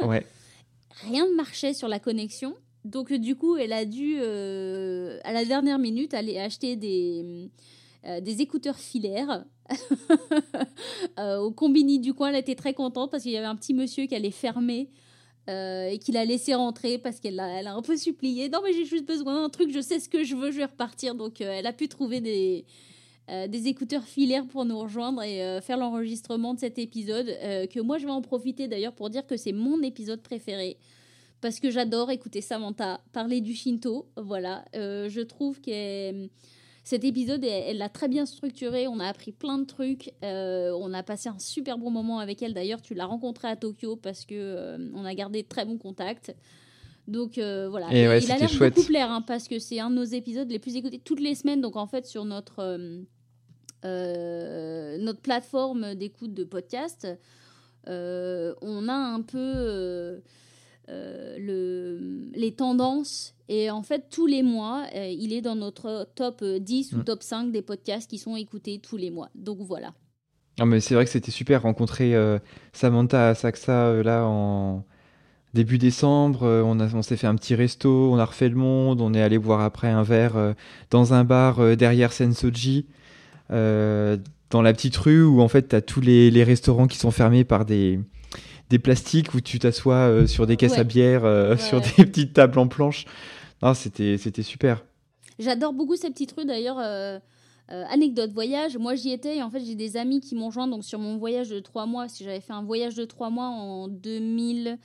[1.08, 2.54] Rien ne marchait sur la connexion.
[2.84, 7.50] Donc du coup, elle a dû euh, à la dernière minute aller acheter des
[8.22, 9.46] des écouteurs filaires
[11.18, 12.28] au combini du coin.
[12.28, 14.90] Elle était très contente parce qu'il y avait un petit monsieur qui allait fermer
[15.50, 18.48] euh, et qu'il a laissé rentrer parce qu'elle a, un peu supplié.
[18.48, 20.66] Non, mais j'ai juste besoin d'un truc, je sais ce que je veux, je vais
[20.66, 21.16] repartir.
[21.16, 22.66] Donc, euh, elle a pu trouver des,
[23.30, 27.28] euh, des écouteurs filaires pour nous rejoindre et faire l'enregistrement de cet épisode.
[27.28, 30.78] que moi, je vais en profiter d'ailleurs pour dire que c'est mon épisode préféré.
[31.42, 34.08] Parce que j'adore écouter Samantha parler du Shinto.
[34.16, 36.30] Voilà, je trouve qu'elle
[36.84, 38.90] cet épisode, elle l'a très bien structuré.
[38.90, 40.12] On a appris plein de trucs.
[40.22, 42.54] Euh, on a passé un super bon moment avec elle.
[42.54, 45.78] D'ailleurs, tu l'as rencontrée à Tokyo parce que euh, on a gardé de très bons
[45.78, 46.36] contacts.
[47.08, 50.04] Donc euh, voilà, il a l'air beaucoup plaire hein, parce que c'est un de nos
[50.04, 51.62] épisodes les plus écoutés toutes les semaines.
[51.62, 52.78] Donc en fait, sur notre,
[53.84, 57.08] notre plateforme d'écoute de podcast,
[57.88, 60.22] on a un peu
[60.90, 63.33] le, les tendances.
[63.50, 67.04] Et en fait, tous les mois, il est dans notre top 10 ou mm.
[67.04, 69.30] top 5 des podcasts qui sont écoutés tous les mois.
[69.36, 69.94] Donc voilà.
[70.60, 72.14] Ah, mais c'est vrai que c'était super rencontrer
[72.72, 74.86] Samantha Saxa là en
[75.54, 79.02] début décembre, euh, on, on s'est fait un petit resto, on a refait le monde,
[79.02, 80.54] on est allé boire après un verre euh,
[80.90, 82.88] dans un bar euh, derrière Sensoji,
[83.50, 87.44] dans la petite rue où en fait tu as tous les, restaurants qui sont fermés
[87.44, 88.00] par des,
[88.74, 91.22] des plastiques où tu t'assois sur des caisses à bière,
[91.60, 93.06] sur des petites tables en planche.
[93.76, 94.84] c'était, c'était super.
[95.38, 96.80] J'adore beaucoup ces petites rues d'ailleurs.
[97.68, 100.84] anecdote voyage, moi j'y étais et en fait j'ai des amis qui m'ont joint donc
[100.84, 102.10] sur mon voyage de trois mois.
[102.10, 104.80] Si j'avais fait un voyage de trois mois en 2000,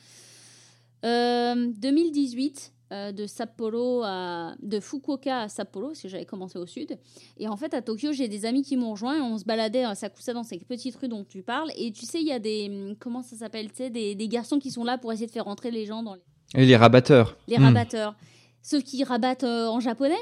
[1.03, 6.99] 2018, euh, de Sapporo à de Fukuoka à Sapporo parce que j'avais commencé au sud.
[7.37, 9.85] Et en fait à Tokyo j'ai des amis qui m'ont rejoint et on se baladait
[9.85, 11.71] à Sakusa dans ces petites rues dont tu parles.
[11.77, 14.59] Et tu sais il y a des hum, comment ça s'appelle tu des, des, garçons
[14.59, 16.23] qui sont là pour essayer de faire rentrer les gens dans les,
[16.55, 17.37] et les rabatteurs.
[17.47, 18.15] Les rabatteurs.
[18.63, 20.15] Sauf qu'ils rabattent euh, en japonais?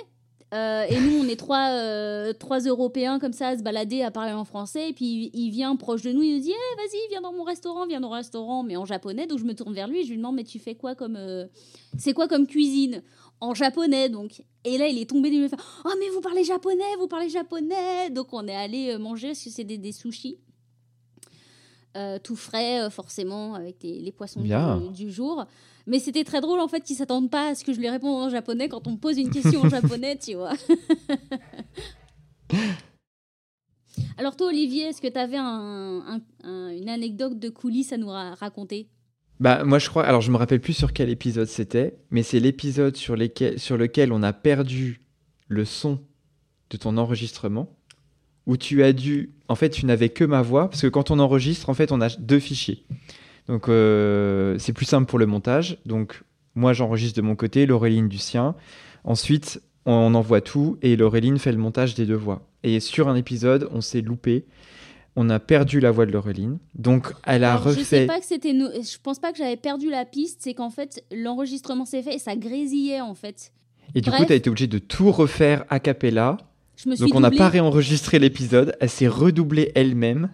[0.55, 4.13] Euh, et nous, on est trois, euh, trois Européens comme ça à se balader, à
[4.13, 4.91] parler en français.
[4.91, 7.43] Et puis il vient proche de nous, il nous dit eh, Vas-y, viens dans mon
[7.43, 9.27] restaurant, viens dans mon restaurant, mais en japonais.
[9.27, 11.17] Donc je me tourne vers lui et je lui demande Mais tu fais quoi comme.
[11.17, 11.47] Euh,
[11.99, 13.03] c'est quoi comme cuisine
[13.41, 14.45] En japonais, donc?
[14.65, 17.29] Et là, il est tombé, il me fait Oh, mais vous parlez japonais, vous parlez
[17.29, 20.39] japonais Donc on est allé manger, parce que c'est des, des sushis.
[22.23, 24.43] tout frais, forcément, avec les poissons
[24.93, 25.45] du, jour.
[25.87, 28.22] Mais c'était très drôle en fait qu'ils s'attendent pas à ce que je lui réponde
[28.22, 30.55] en japonais quand on me pose une question en japonais, tu vois.
[34.18, 38.89] Alors toi Olivier, est-ce que tu avais un, une anecdote de coulisses à nous raconter?
[39.39, 42.41] Bah moi je crois, alors je me rappelle plus sur quel épisode c'était, mais c'est
[42.41, 43.16] l'épisode sur,
[43.57, 45.03] sur lequel on a perdu
[45.49, 46.01] le son
[46.70, 47.76] de ton enregistrement,
[48.47, 51.18] où tu as dû, en fait tu n'avais que ma voix, parce que quand on
[51.18, 52.84] enregistre, en fait on a deux fichiers.
[53.49, 55.79] Donc euh, c'est plus simple pour le montage.
[55.87, 56.23] Donc
[56.55, 58.55] moi j'enregistre de mon côté, Laureline du sien.
[59.05, 62.43] Ensuite on envoie tout et Laureline fait le montage des deux voix.
[62.63, 64.47] Et sur un épisode on s'est loupé.
[65.19, 67.81] On a perdu la voix de Laureline, donc elle a refait.
[67.81, 68.53] Je sais pas que c'était.
[68.53, 70.41] Je pense pas que j'avais perdu la piste.
[70.43, 73.53] C'est qu'en fait l'enregistrement s'est fait et ça grésillait en fait.
[73.95, 76.37] Et du coup, tu as été obligé de tout refaire a cappella.
[76.77, 80.29] Je me suis Donc on n'a pas réenregistré l'épisode, elle s'est redoublée elle-même.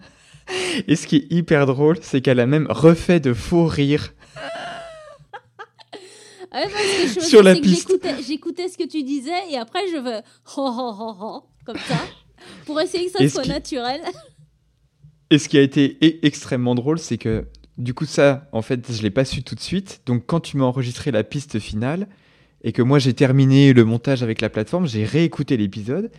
[0.87, 4.13] Et ce qui est hyper drôle, c'est qu'elle a même refait de faux rires.
[7.21, 7.91] sur la piste.
[8.27, 10.21] J'écoutais ce que tu disais et après je veux
[10.55, 11.97] ho ho ho comme ça
[12.65, 14.01] pour essayer que ça soit naturel.
[15.29, 18.91] Et ce qui a été e-, extrêmement drôle, c'est que du coup ça, en fait,
[18.91, 20.01] je l'ai pas su tout de suite.
[20.05, 22.07] Donc quand tu m'as enregistré la piste finale
[22.61, 26.11] et que moi j'ai terminé le montage avec la plateforme, j'ai réécouté l'épisode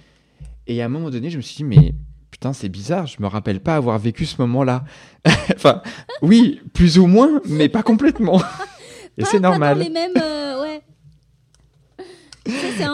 [0.66, 1.94] et à un moment donné, je me suis dit mais
[2.34, 4.82] putain, c'est bizarre, je me rappelle pas avoir vécu ce moment-là.
[5.54, 5.82] enfin,
[6.20, 8.42] oui, plus ou moins, mais pas complètement.
[9.18, 9.78] Et c'est normal.
[9.78, 10.82] les mêmes, euh, ouais.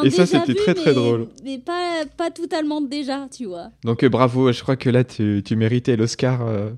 [0.05, 1.29] et ça, c'était très très drôle.
[1.43, 3.71] Mais pas, pas totalement déjà, tu vois.
[3.83, 6.43] Donc euh, bravo, je crois que là, tu, tu méritais l'Oscar.
[6.43, 6.73] Euh.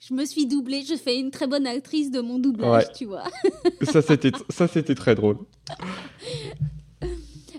[0.00, 3.22] Je me suis doublée, je fais une très bonne actrice de mon doublage, tu vois.
[3.82, 5.38] ça, c'était très drôle.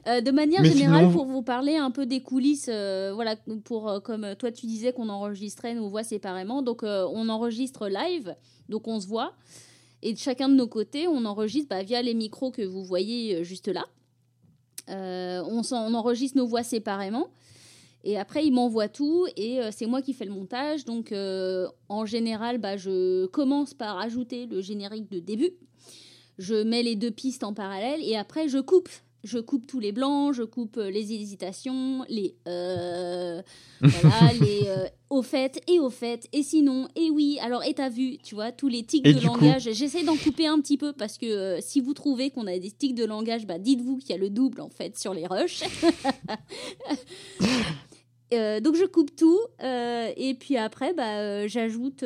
[0.07, 3.35] Euh, de manière générale, pour vous parler un peu des coulisses, euh, voilà,
[3.65, 8.35] pour euh, comme toi tu disais qu'on enregistrait nos voix séparément, donc on enregistre live,
[8.69, 9.33] donc on se voit,
[10.01, 13.43] et de chacun de nos côtés, on enregistre bah, via les micros que vous voyez
[13.43, 13.85] juste là.
[14.89, 17.27] On, on, enregistre nos voix séparément.
[18.05, 20.85] Et après, il m'envoie tout et c'est moi qui fais le montage.
[20.85, 21.13] Donc,
[21.89, 25.51] en général, bah, je commence par ajouter le générique de début.
[26.37, 28.87] Je mets les deux pistes en parallèle et après, je coupe
[29.23, 33.41] je coupe tous les blancs, je coupe euh, les hésitations, les euh,
[33.81, 37.37] voilà, les euh, au fait et au fait et sinon et oui.
[37.41, 39.69] Alors et t'as vu, tu vois, tous les tics de langage.
[39.71, 42.95] J'essaie d'en couper un petit peu parce que si vous trouvez qu'on a des tics
[42.95, 45.63] de langage, bah dites-vous qu'il y a le double en fait sur les rushs.
[48.33, 52.03] Euh, donc je coupe tout euh, et puis après bah, euh, j'ajoute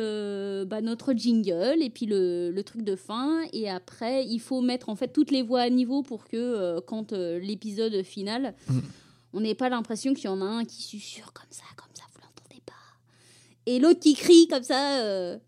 [0.68, 4.90] bah, notre jingle et puis le, le, truc de fin et après il faut mettre
[4.90, 8.80] en fait toutes les voix à niveau pour que quand l'épisode final mm.
[9.34, 12.04] on n'ait pas l'impression qu'il y en a un qui susurre comme ça comme ça
[12.14, 12.74] vous l'entendez pas.
[13.66, 15.40] Et l'autre qui crie comme ça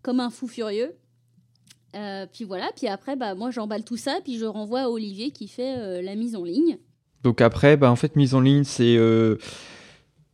[0.00, 0.96] comme un fou furieux.
[2.32, 5.48] Puis voilà puis après bah moi j'emballe tout ça puis je renvoie à Olivier qui
[5.48, 6.78] fait la mise en ligne.
[7.24, 8.96] Donc après bah en fait mise en ligne c'est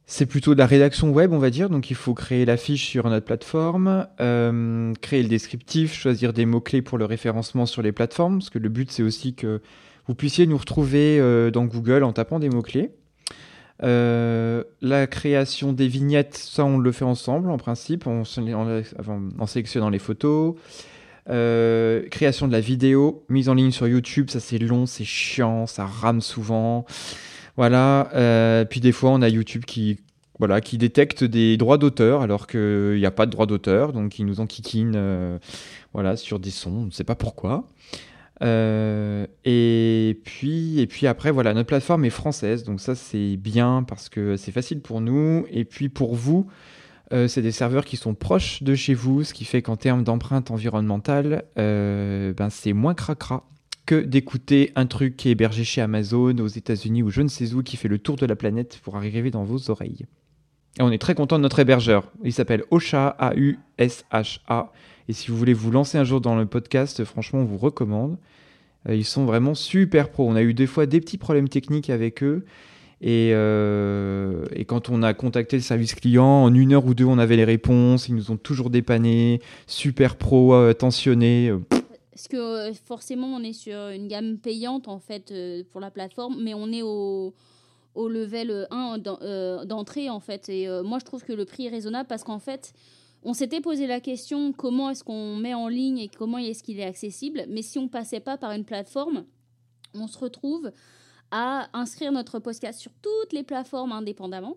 [0.07, 1.71] c'est plutôt de la rédaction web, on va dire.
[1.71, 6.45] Donc, il faut créer la fiche sur notre plateforme, euh, créer le descriptif, choisir des
[6.45, 8.39] mots-clés pour le référencement sur les plateformes.
[8.39, 9.63] Parce que le but, c'est aussi que
[10.07, 12.91] vous puissiez nous retrouver euh, dans Google en tapant des mots-clés.
[13.83, 18.25] Euh, la création des vignettes, ça, on le fait ensemble en principe, en,
[19.47, 20.55] sélectionnant les photos.
[21.27, 25.87] création de la vidéo, mise en ligne sur YouTube, ça c'est long, c'est chiant, ça
[25.87, 26.85] rame souvent.
[27.57, 28.65] Voilà.
[28.71, 29.99] puis des fois, on a YouTube qui
[30.39, 34.19] voilà, qui détecte des droits d'auteur alors qu'il n'y a pas de droits d'auteur, donc
[34.19, 35.39] ils nous enquiquinent euh,
[35.93, 37.69] voilà, sur des sons, on ne sait pas pourquoi.
[38.43, 43.85] Euh, et, puis, et puis après, voilà, notre plateforme est française, donc ça c'est bien
[43.87, 45.47] parce que c'est facile pour nous.
[45.51, 46.49] Et puis pour vous,
[47.13, 50.03] euh, c'est des serveurs qui sont proches de chez vous, ce qui fait qu'en termes
[50.03, 53.45] d'empreinte environnementale, ben, c'est moins cracra
[53.87, 57.53] que d'écouter un truc qui est hébergé chez Amazon aux États-Unis ou je ne sais
[57.53, 60.07] où qui fait le tour de la planète pour arriver dans vos oreilles.
[60.79, 62.11] Et on est très content de notre hébergeur.
[62.25, 64.73] Il s'appelle Osha, A-U-S-H-A.
[65.09, 68.17] Et si vous voulez vous lancer un jour dans le podcast, franchement, on vous recommande.
[68.89, 70.29] Euh, ils sont vraiment super pro.
[70.29, 72.45] On a eu des fois des petits problèmes techniques avec eux.
[73.01, 77.05] Et, euh, et, quand on a contacté le service client, en une heure ou deux,
[77.05, 78.09] on avait les réponses.
[78.09, 81.53] Ils nous ont toujours dépanné, super pro, euh, attentionnés.
[82.15, 85.35] Parce que forcément, on est sur une gamme payante en fait
[85.73, 87.35] pour la plateforme, mais on est au,
[87.95, 90.49] au level 1 euh, d'entrée en fait.
[90.49, 92.73] Et euh, moi je trouve que le prix est raisonnable parce qu'en fait
[93.23, 96.79] on s'était posé la question comment est-ce qu'on met en ligne et comment est-ce qu'il
[96.79, 97.45] est accessible?
[97.49, 99.25] Mais si on passait pas par une plateforme,
[99.95, 100.71] on se retrouve
[101.31, 104.57] à inscrire notre podcast sur toutes les plateformes indépendamment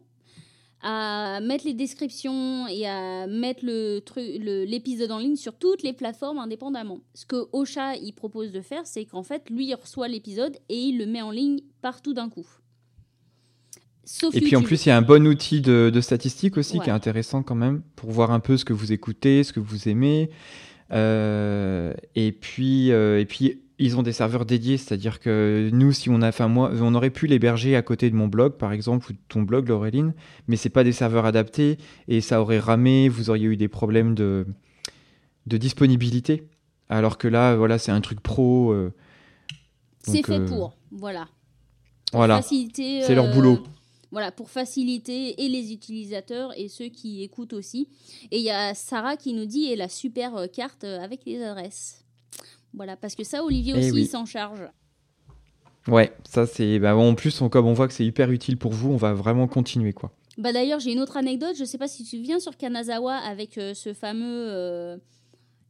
[0.81, 6.99] à mettre les descriptions et à mettre l'épisode en ligne sur toutes les plateformes indépendamment.
[7.13, 10.77] Ce que Ocha il propose de faire, c'est qu'en fait, lui, il reçoit l'épisode et
[10.77, 12.47] il le met en ligne partout d'un coup
[14.33, 16.89] et puis en plus, il y a un bon outil de, de statistiques aussi qui
[16.89, 19.89] est intéressant quand même pour voir un peu ce que vous écoutez, ce que vous
[19.89, 20.29] aimez.
[20.93, 26.09] Euh, et puis, euh, et puis ils ont des serveurs dédiés, c'est-à-dire que nous, si
[26.09, 29.11] on a, enfin moi, on aurait pu l'héberger à côté de mon blog, par exemple,
[29.11, 30.13] ou de ton blog, Laureline,
[30.47, 33.07] mais c'est pas des serveurs adaptés et ça aurait ramé.
[33.09, 34.45] Vous auriez eu des problèmes de
[35.45, 36.43] de disponibilité,
[36.89, 38.71] alors que là, voilà, c'est un truc pro.
[38.71, 38.93] Euh,
[39.99, 41.27] c'est fait pour, voilà.
[42.13, 42.41] Voilà.
[42.41, 43.63] C'est leur boulot.
[44.11, 47.89] Voilà, pour faciliter et les utilisateurs et ceux qui écoutent aussi.
[48.31, 51.25] Et il y a Sarah qui nous dit et la super euh, carte euh, avec
[51.25, 52.05] les adresses.
[52.77, 54.61] Voilà, parce que ça, Olivier eh aussi, s'en charge.
[55.87, 56.79] Ouais, ça c'est.
[56.79, 59.13] Bah, en plus, on, comme on voit que c'est hyper utile pour vous, on va
[59.13, 60.11] vraiment continuer quoi.
[60.37, 61.55] Bah d'ailleurs, j'ai une autre anecdote.
[61.57, 64.99] Je sais pas si tu viens sur Kanazawa avec euh, ce fameux.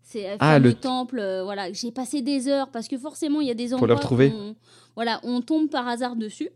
[0.03, 1.17] c'est ah, le temple.
[1.43, 3.79] voilà, j'ai passé des heures parce que forcément, il y a des endroits.
[3.79, 4.33] Pour le retrouver.
[4.95, 6.49] voilà, on tombe par hasard dessus.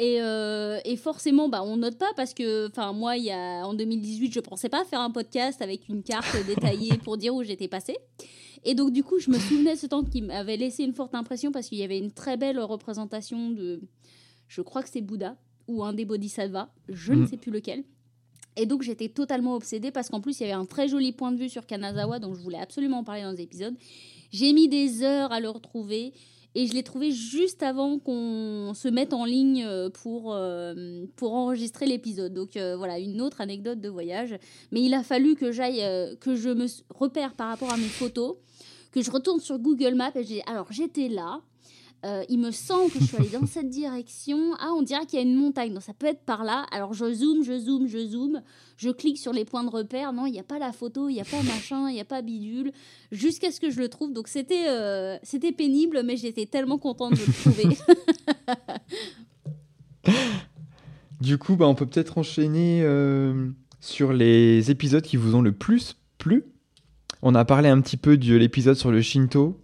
[0.00, 3.74] Euh, et, forcément, bah, on note pas parce que, enfin, moi, il y a, en
[3.74, 7.68] 2018, je pensais pas faire un podcast avec une carte détaillée pour dire où j'étais
[7.68, 7.96] passée.
[8.64, 11.14] Et donc, du coup, je me souvenais de ce temps qui m'avait laissé une forte
[11.14, 13.80] impression parce qu'il y avait une très belle représentation de,
[14.48, 15.36] je crois que c'est Bouddha
[15.66, 17.26] ou un des bodhisattvas, je ne mm.
[17.26, 17.84] sais plus lequel.
[18.56, 21.30] Et donc, j'étais totalement obsédée parce qu'en plus, il y avait un très joli point
[21.30, 23.74] de vue sur Kanazawa, donc je voulais absolument en parler dans les épisodes.
[24.30, 26.12] J'ai mis des heures à le retrouver.
[26.54, 31.34] Et je l'ai trouvé juste avant qu'on se mette en ligne euh, pour, euh, pour
[31.34, 32.32] enregistrer l'épisode.
[32.32, 34.36] Donc euh, voilà, une autre anecdote de voyage.
[34.72, 35.84] Mais il a fallu que j'aille,
[36.18, 38.36] que je me repère par rapport à mes photos,
[38.98, 41.40] que je retourne sur Google Maps et j'ai alors j'étais là,
[42.04, 44.54] euh, il me semble que je suis allée dans cette direction.
[44.60, 46.66] Ah, on dirait qu'il y a une montagne, donc ça peut être par là.
[46.70, 48.42] Alors je zoome, je zoome, je zoome.
[48.76, 50.12] Je clique sur les points de repère.
[50.12, 52.04] Non, il n'y a pas la photo, il n'y a pas machin, il n'y a
[52.04, 52.72] pas bidule.
[53.10, 54.12] Jusqu'à ce que je le trouve.
[54.12, 57.76] Donc c'était euh, c'était pénible, mais j'étais tellement contente de le trouver.
[61.20, 65.52] du coup, bah, on peut peut-être enchaîner euh, sur les épisodes qui vous ont le
[65.52, 66.44] plus plu.
[67.22, 69.60] On a parlé un petit peu de l'épisode sur le Shinto,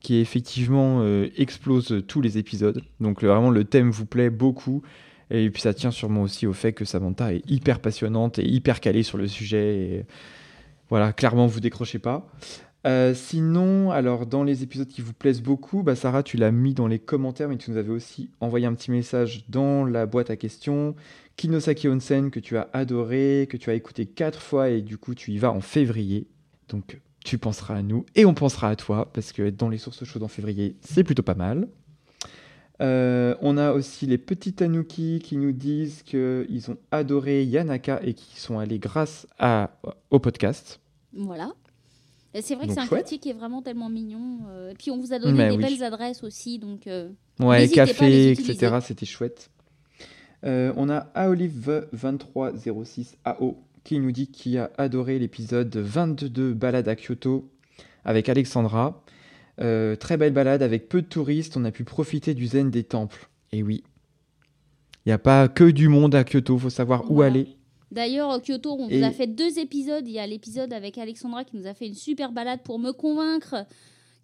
[0.00, 2.82] qui effectivement euh, explose tous les épisodes.
[3.00, 4.82] Donc vraiment le thème vous plaît beaucoup.
[5.30, 8.80] Et puis ça tient sûrement aussi au fait que Samantha est hyper passionnante et hyper
[8.80, 9.78] calée sur le sujet.
[9.78, 10.06] Et
[10.88, 12.30] voilà, clairement vous décrochez pas.
[12.86, 16.72] Euh, sinon, alors dans les épisodes qui vous plaisent beaucoup, bah Sarah, tu l'as mis
[16.72, 20.30] dans les commentaires, mais tu nous avais aussi envoyé un petit message dans la boîte
[20.30, 20.94] à questions.
[21.34, 25.16] Kinosaki Onsen que tu as adoré, que tu as écouté quatre fois et du coup
[25.16, 26.28] tu y vas en février.
[26.68, 29.78] Donc tu penseras à nous et on pensera à toi parce que être dans les
[29.78, 31.68] sources chaudes en février, c'est plutôt pas mal.
[32.80, 38.12] Euh, on a aussi les petits Tanuki qui nous disent qu'ils ont adoré Yanaka et
[38.14, 39.70] qui sont allés grâce à,
[40.10, 40.80] au podcast.
[41.14, 41.52] Voilà.
[42.38, 44.40] C'est vrai que c'est un critique qui est vraiment tellement mignon.
[44.48, 46.58] Euh, et puis on vous a donné des belles adresses aussi.
[46.58, 47.08] Donc, euh,
[47.40, 48.76] ouais, café, etc.
[48.82, 49.48] C'était chouette.
[50.42, 53.54] on a Aolive2306AO
[53.86, 57.48] qui nous dit qu'il a adoré l'épisode 22 Balade à Kyoto
[58.04, 59.04] avec Alexandra.
[59.60, 62.82] Euh, très belle balade avec peu de touristes, on a pu profiter du zen des
[62.82, 63.28] temples.
[63.52, 63.84] Et oui,
[65.04, 67.46] il n'y a pas que du monde à Kyoto, faut savoir où aller.
[67.92, 70.06] D'ailleurs, Kyoto, on vous a fait deux épisodes.
[70.06, 72.90] Il y a l'épisode avec Alexandra qui nous a fait une super balade pour me
[72.90, 73.66] convaincre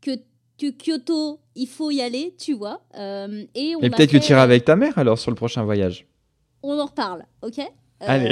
[0.01, 0.17] que,
[0.59, 2.83] que Kyoto, il faut y aller, tu vois.
[2.99, 6.09] Euh, et peut-être que tu iras avec ta mère alors sur le prochain voyage.
[6.65, 7.61] On en reparle, ok?
[7.61, 8.31] euh, Allez.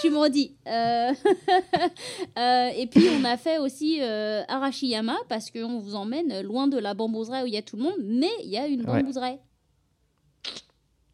[0.00, 0.56] tu, me redis.
[2.36, 6.94] Euh, et puis, on a fait aussi Arashiyama parce qu'on vous emmène loin de la
[6.94, 9.38] bambouseraie où il y a tout le monde, mais il y a une bambouseraie.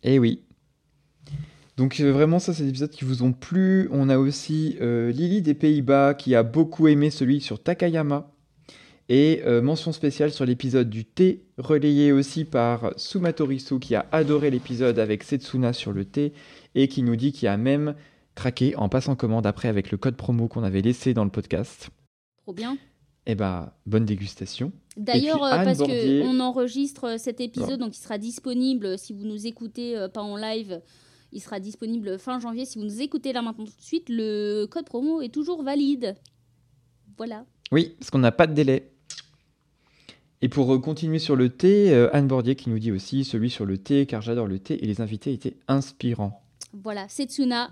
[0.02, 0.42] Eh oui.
[1.80, 3.88] Donc euh, vraiment, ça, c'est des épisodes qui vous ont plu.
[3.90, 8.30] On a aussi euh, Lily des Pays-Bas qui a beaucoup aimé celui sur Takayama.
[9.12, 14.52] Et euh, mention spéciale sur l'épisode du thé, relayé aussi par Sumatorisu qui a adoré
[14.52, 16.32] l'épisode avec Setsuna sur le thé
[16.76, 17.96] et qui nous dit qu'il a même
[18.36, 21.90] craqué en passant commande après avec le code promo qu'on avait laissé dans le podcast.
[22.44, 22.78] Trop bien.
[23.26, 24.70] Eh bah, bonne dégustation.
[24.96, 30.22] D'ailleurs, parce qu'on enregistre cet épisode, donc il sera disponible si vous nous écoutez pas
[30.22, 30.80] en live
[31.32, 32.64] il sera disponible fin janvier.
[32.64, 36.16] Si vous nous écoutez là maintenant tout de suite, le code promo est toujours valide.
[37.16, 37.44] Voilà.
[37.72, 38.89] Oui, parce qu'on n'a pas de délai.
[40.42, 43.50] Et pour euh, continuer sur le thé, euh, Anne Bordier qui nous dit aussi celui
[43.50, 46.42] sur le thé, car j'adore le thé et les invités étaient inspirants.
[46.72, 47.70] Voilà, Setsuna,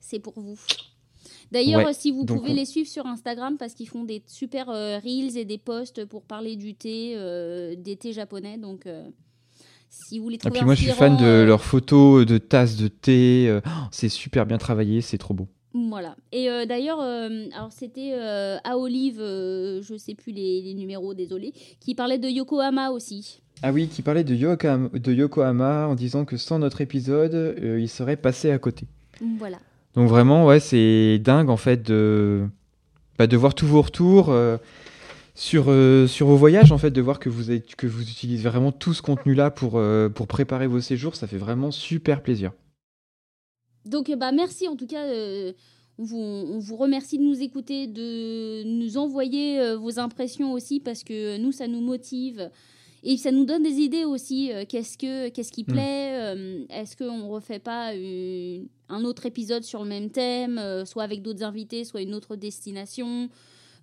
[0.00, 0.58] c'est pour vous.
[1.52, 5.38] D'ailleurs, si vous pouvez les suivre sur Instagram parce qu'ils font des super euh, reels
[5.38, 7.16] et des posts pour parler du thé,
[7.78, 8.58] des thés japonais.
[8.58, 8.86] Donc,
[9.90, 12.76] si vous les trouvez Et puis moi, je suis fan de leurs photos de tasses
[12.76, 13.46] de thé.
[13.48, 15.48] Euh, c'est super bien travaillé, c'est trop beau.
[15.88, 16.16] Voilà.
[16.32, 22.18] Et euh, d'ailleurs, alors c'était à Olive, je sais plus les, numéros, désolé, qui parlait
[22.18, 23.42] de Yokohama aussi.
[23.62, 27.88] Ah oui, qui parlait de Yokohama, de Yokohama en disant que sans notre épisode, il
[27.88, 28.86] serait passé à côté.
[29.38, 29.58] Voilà.
[29.94, 32.46] Donc vraiment, ouais, c'est dingue en fait de,
[33.18, 34.32] bah, de voir tous vos retours
[35.36, 38.48] sur, euh, sur vos voyages, en fait, de voir que vous, êtes, que vous utilisez
[38.48, 42.52] vraiment tout ce contenu-là pour, euh, pour préparer vos séjours, ça fait vraiment super plaisir.
[43.86, 45.04] Donc, bah, merci en tout cas.
[45.04, 45.52] Euh,
[45.98, 51.02] on, vous, on, vous, remercie de nous écouter, de nous envoyer vos impressions aussi, parce
[51.02, 52.50] que nous, ça nous motive.
[53.02, 54.50] Et ça nous donne des idées aussi.
[54.68, 55.72] qu'est-ce, que, qu'est-ce qui hmm.
[55.72, 57.92] plaît Est-ce qu'on ne refait pas
[58.90, 63.30] un autre épisode sur le même thème, soit avec d'autres invités, soit une autre destination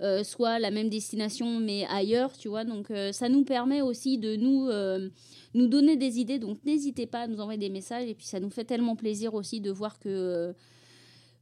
[0.01, 2.65] euh, soit la même destination mais ailleurs, tu vois.
[2.65, 5.09] Donc euh, ça nous permet aussi de nous, euh,
[5.53, 6.39] nous donner des idées.
[6.39, 9.33] Donc n'hésitez pas à nous envoyer des messages et puis ça nous fait tellement plaisir
[9.33, 10.53] aussi de voir que,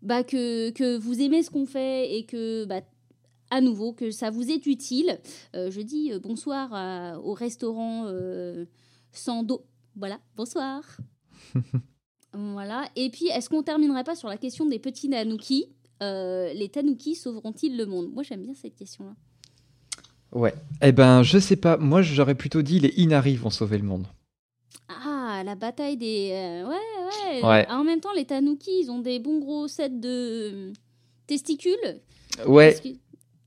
[0.01, 2.65] bah, que, que vous aimez ce qu'on fait et que...
[2.65, 2.81] Bah,
[3.53, 5.19] à nouveau, que ça vous est utile.
[5.53, 8.07] je dis bonsoir au restaurant
[9.11, 9.65] sans dos.
[9.97, 10.83] Voilà, bonsoir.
[12.33, 12.89] voilà.
[12.95, 15.67] Et puis, est-ce qu'on terminerait pas sur la question des petits nanuki
[16.01, 18.11] euh, les Tanuki sauveront-ils le monde?
[18.11, 19.15] Moi, j'aime bien cette question-là.
[20.31, 20.53] Ouais.
[20.81, 21.77] Eh ben, je sais pas.
[21.77, 24.05] Moi, j'aurais plutôt dit les Inari vont sauver le monde.
[24.87, 26.31] Ah, la bataille des.
[26.33, 30.09] Euh, ouais, ouais, En même temps, les Tanuki, ils ont des bons gros sets de
[30.69, 30.73] euh,
[31.27, 32.01] testicules.
[32.47, 32.75] Ouais.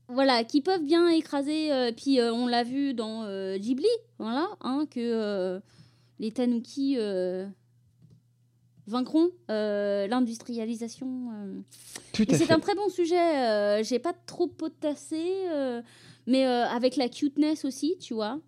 [0.07, 1.91] voilà, qui peuvent bien écraser.
[1.97, 3.25] puis on l'a vu dans
[3.57, 3.87] Ghibli,
[4.19, 5.59] voilà, hein, que
[6.19, 6.97] les Tanuki
[8.87, 11.31] vaincront euh, l'industrialisation.
[11.33, 11.61] Euh.
[12.13, 13.19] C'est un très bon sujet.
[13.19, 15.23] Euh, j'ai pas trop potassé,
[16.27, 18.39] mais avec la cuteness aussi, tu vois.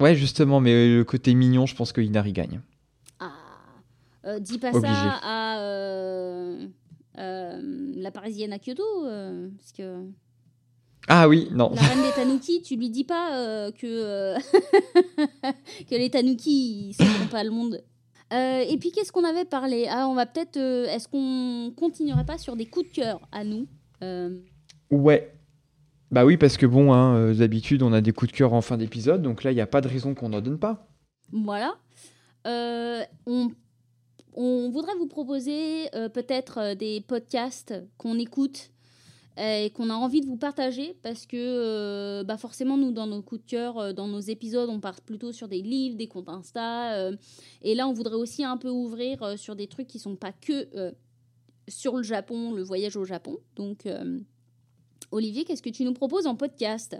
[0.00, 2.60] Ouais, justement, mais le côté mignon, je pense que Inari gagne.
[3.20, 5.58] Ah, dis pas ça à
[7.14, 8.84] la parisienne à Kyoto,
[9.56, 10.04] parce que.
[11.10, 11.72] Ah oui, non.
[11.74, 14.36] La reine des Tanuki, tu lui dis pas que,
[15.90, 17.82] que les Tanuki, ils ne pas le monde.
[18.32, 19.86] Euh, et puis, qu'est-ce qu'on avait parlé?
[19.88, 20.58] Ah, on va peut-être.
[20.58, 23.66] Euh, est-ce qu'on continuerait pas sur des coups de cœur à nous
[24.02, 24.38] euh?
[24.90, 25.34] Ouais.
[26.10, 28.76] Bah oui, parce que bon, hein, d'habitude, on a des coups de cœur en fin
[28.76, 30.88] d'épisode, donc là, il n'y a pas de raison qu'on n'en donne pas.
[31.32, 31.74] Voilà.
[32.46, 33.50] on,
[34.34, 38.70] on, voudrait vous proposer peut-être des podcasts qu'on écoute
[39.38, 43.22] et qu'on a envie de vous partager parce que euh, bah forcément nous dans nos
[43.22, 46.28] coups de cœur euh, dans nos épisodes on part plutôt sur des livres des comptes
[46.28, 47.16] Insta euh,
[47.62, 50.92] et là on voudrait aussi un peu ouvrir sur des trucs qui sont pas que
[51.68, 53.86] sur le Japon le voyage au Japon donc
[55.10, 56.96] Olivier qu'est-ce que tu nous proposes en podcast?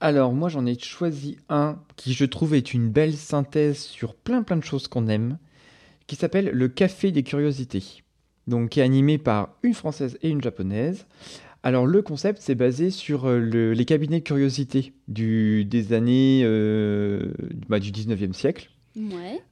[0.00, 4.42] Alors moi j'en ai choisi un qui je trouve est une belle synthèse sur plein
[4.42, 5.38] plein de choses qu'on aime
[6.06, 8.02] qui s'appelle le café des curiosités
[8.48, 11.06] donc qui est animé par une française et une japonaise.
[11.62, 13.38] Alors le concept, c'est basé sur euh,
[13.74, 17.32] les cabinets de curiosité du, des années euh,
[17.68, 18.70] bah, du 19e siècle.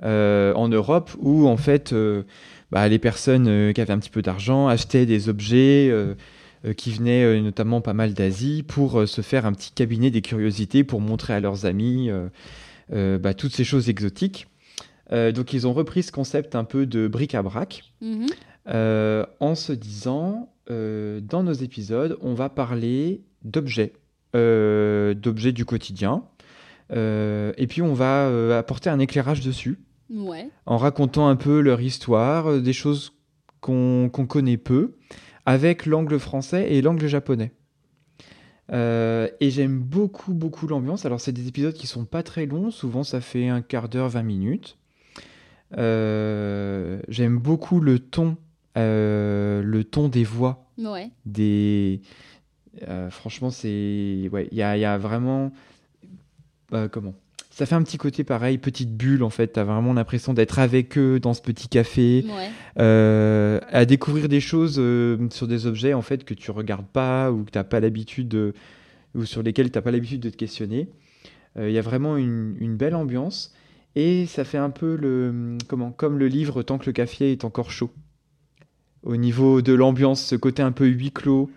[0.03, 1.95] Euh, en Europe, où en fait
[2.73, 5.93] bah, les personnes qui avaient un petit peu d'argent achetaient des objets
[6.75, 11.01] qui venaient notamment pas mal d'Asie pour se faire un petit cabinet des curiosités pour
[11.01, 12.11] montrer à leurs amis
[12.91, 14.49] bah, toutes ces choses exotiques.
[15.11, 17.85] donc ils ont repris ce concept un peu de bric-à-brac.
[18.01, 18.27] Mhm.
[19.41, 23.93] en se disant, dans nos épisodes, on va parler d'objets,
[24.35, 26.25] d'objets du quotidien.
[26.91, 29.79] et puis on va apporter un éclairage dessus.
[30.67, 33.13] En racontant un peu leur histoire, des choses
[33.61, 34.95] qu'on connaît peu,
[35.47, 37.53] avec l'angle français et l'angle japonais.
[38.73, 41.07] Euh, et j'aime beaucoup, beaucoup l'ambiance.
[41.07, 42.71] Alors, c'est des épisodes qui sont pas très longs.
[42.71, 44.77] Souvent, ça fait un quart d'heure, 20 minutes.
[45.77, 48.37] Euh, j'aime beaucoup le ton,
[48.77, 50.67] euh, le ton des voix.
[50.79, 51.11] Ouais.
[51.25, 52.03] Des,
[53.11, 55.53] franchement, c'est, ouais, il y a, y a, vraiment,
[56.91, 57.15] comment?
[57.57, 59.55] Ça fait un petit côté pareil, petite bulle en fait.
[59.55, 62.23] Tu as vraiment l'impression d'être avec eux dans ce petit café,
[62.79, 67.33] euh, à découvrir des choses euh, sur des objets en fait que tu regardes pas
[67.33, 68.53] ou que t'as pas l'habitude
[69.15, 70.91] ou sur lesquels tu n'as pas l'habitude de te questionner.
[71.59, 73.55] Euh, il y a vraiment une, belle ambiance
[73.95, 77.47] et ça fait un peu le comment comme le livre tant que le café est
[77.47, 77.91] encore chaud.
[79.03, 81.51] Au niveau de l'ambiance, ce côté un peu huis clos,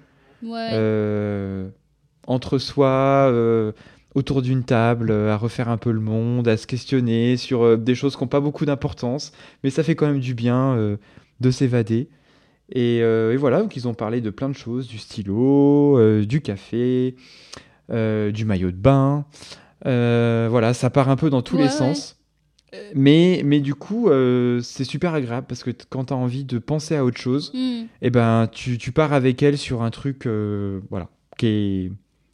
[2.25, 3.73] entre soi
[4.15, 7.77] autour d'une table, euh, à refaire un peu le monde, à se questionner sur euh,
[7.77, 9.31] des choses qui n'ont pas beaucoup d'importance,
[9.63, 10.97] mais ça fait quand même du bien euh,
[11.39, 12.09] de s'évader.
[12.71, 13.01] Et,
[13.37, 17.15] voilà, donc ils ont parlé de plein de choses, du stylo, du café,
[17.89, 19.25] du maillot de bain.
[19.83, 22.19] voilà, ça part un peu dans tous les sens.
[22.93, 24.11] Mais, mais du coup,
[24.61, 27.57] c'est super agréable parce que quand tu as envie de penser à autre chose, hmm.
[27.57, 30.27] et eh ben, tu, tu, pars avec elle sur un truc
[30.91, 31.91] voilà, qui, est,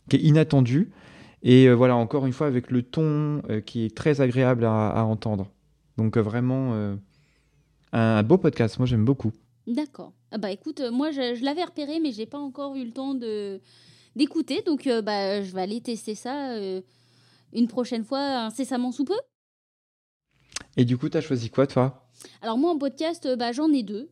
[0.09, 0.91] qui est inattendu.
[1.45, 5.05] Et euh, voilà, encore une fois, avec le ton euh, qui est très agréable à,
[5.05, 5.47] entendre.
[5.95, 6.97] Donc euh, vraiment,
[7.93, 9.31] un, beau podcast, moi j'aime beaucoup.
[9.67, 10.11] D'accord.
[10.31, 13.61] Ah bah écoute, moi je, l'avais repéré, mais j'ai pas encore eu le temps de
[14.15, 16.55] d'écouter, donc bah, je vais aller tester ça
[17.53, 19.17] une prochaine fois, incessamment sous peu.
[20.77, 22.09] Et du coup, tu as choisi quoi, toi?
[22.41, 24.09] Alors moi en podcast, bah, j'en ai deux.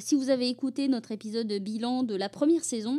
[0.00, 2.98] si vous avez écouté notre épisode bilan de la première saison,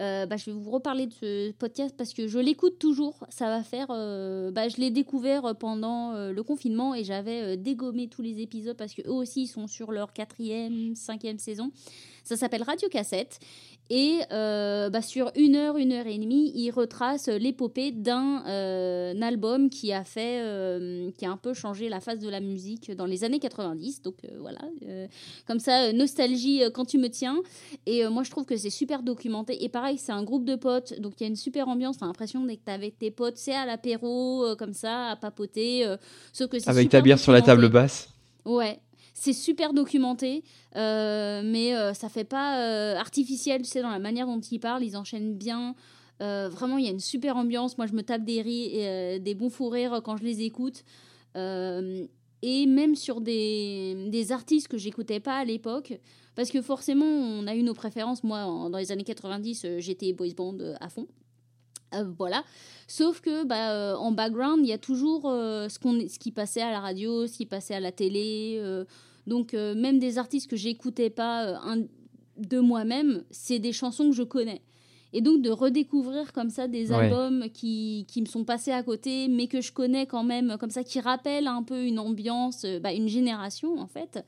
[0.00, 3.26] euh, bah, je vais vous reparler de ce podcast parce que je l'écoute toujours.
[3.28, 3.88] Ça va faire.
[3.90, 8.76] Euh, bah, je l'ai découvert pendant euh, le confinement et j'avais dégommé tous les épisodes
[8.76, 11.70] parce qu'eux aussi ils sont sur leur quatrième, cinquième saison.
[12.24, 13.38] Ça s'appelle Radio Cassette.
[13.92, 18.44] Et bah, sur une heure, une heure et demie, il retrace l'épopée d'un
[19.20, 20.40] album qui a fait,
[21.18, 24.02] qui a un peu changé la face de la musique dans les années 90.
[24.02, 24.60] Donc voilà,
[25.48, 27.42] comme ça, nostalgie quand tu me tiens.
[27.86, 29.64] Et moi, je trouve que c'est super documenté.
[29.64, 31.98] Et pareil, c'est un groupe de potes, donc il y a une super ambiance.
[31.98, 35.86] T'as l'impression d'être avec tes potes, c'est à l'apéro, euh, comme ça, à papoter.
[35.86, 35.96] Euh,
[36.38, 38.08] que avec ta bière sur la table basse.
[38.44, 38.80] Ouais,
[39.14, 40.44] c'est super documenté,
[40.76, 44.96] euh, mais ça fait pas artificiel, tu sais, dans la manière dont ils parlent, ils
[44.96, 45.74] enchaînent bien.
[46.20, 47.78] vraiment, il y a une super ambiance.
[47.78, 50.84] Moi, je me tape des, rires, des bons fous rires quand je les écoute.
[51.36, 55.98] et même sur des, des artistes que j'écoutais pas à l'époque,
[56.34, 58.24] parce que forcément, on a eu nos préférences.
[58.24, 58.38] Moi,
[58.70, 61.06] dans les années 90, euh, j'étais boys band euh, à fond.
[61.94, 62.44] Euh, voilà.
[62.86, 66.70] Sauf que bah, en background, il y a toujours ce, qu'on, ce qui passait à
[66.70, 68.60] la radio, ce qui passait à la télé.
[69.26, 71.60] donc même des artistes que j'écoutais pas
[72.36, 74.62] de moi-même, c'est des chansons que je connais.
[75.12, 79.26] Et donc de redécouvrir comme ça des albums qui, qui, me sont passés à côté,
[79.28, 82.92] mais que je connais quand même, comme ça, qui rappellent un peu une ambiance, bah,
[82.92, 84.24] une génération en fait.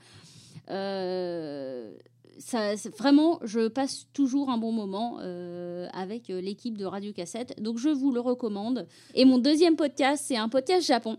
[2.55, 7.61] Euh, vraiment, je passe toujours un bon moment euh, avec euh, l'équipe de Radio Cassette.
[7.61, 8.87] Donc, je vous le recommande.
[9.15, 11.19] Et mon deuxième podcast, c'est un podcast Japon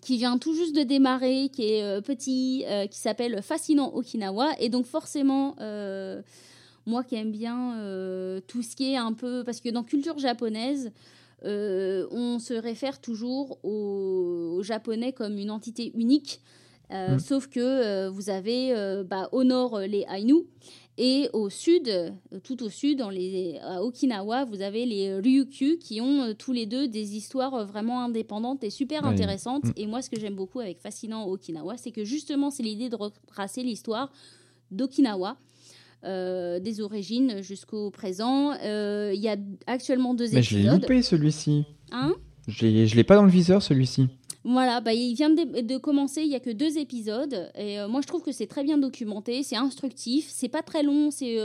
[0.00, 4.52] qui vient tout juste de démarrer, qui est petit, qui s'appelle Fascinant Okinawa.
[4.58, 5.54] Et donc, forcément,
[6.86, 7.76] moi qui aime bien
[8.46, 9.44] tout ce qui est un peu.
[9.44, 10.92] Parce que dans culture japonaise,
[11.44, 16.40] on se réfère toujours aux Japonais comme une entité unique.
[16.92, 17.20] Euh, mm.
[17.20, 20.44] Sauf que euh, vous avez euh, bah, au nord les Ainu
[20.98, 21.90] et au sud,
[22.44, 26.66] tout au sud, dans les, à Okinawa, vous avez les Ryukyu qui ont tous les
[26.66, 29.64] deux des histoires vraiment indépendantes et super intéressantes.
[29.64, 29.72] Mm.
[29.76, 32.96] Et moi, ce que j'aime beaucoup avec Fascinant Okinawa, c'est que justement, c'est l'idée de
[32.96, 34.12] retracer l'histoire
[34.70, 35.38] d'Okinawa.
[36.04, 38.52] des origines jusqu'au présent.
[38.62, 39.36] Il y a
[39.66, 40.36] actuellement deux épisodes.
[40.36, 41.64] Mais je l'ai loupé celui-ci.
[41.90, 42.14] Hein?
[42.48, 44.08] Je ne l'ai pas dans le viseur celui-ci.
[44.44, 47.50] Voilà, bah, il vient de, commencer, il n'y a que deux épisodes.
[47.56, 50.82] Et euh, moi, je trouve que c'est très bien documenté, c'est instructif, c'est pas très
[50.82, 51.38] long, c'est 15-20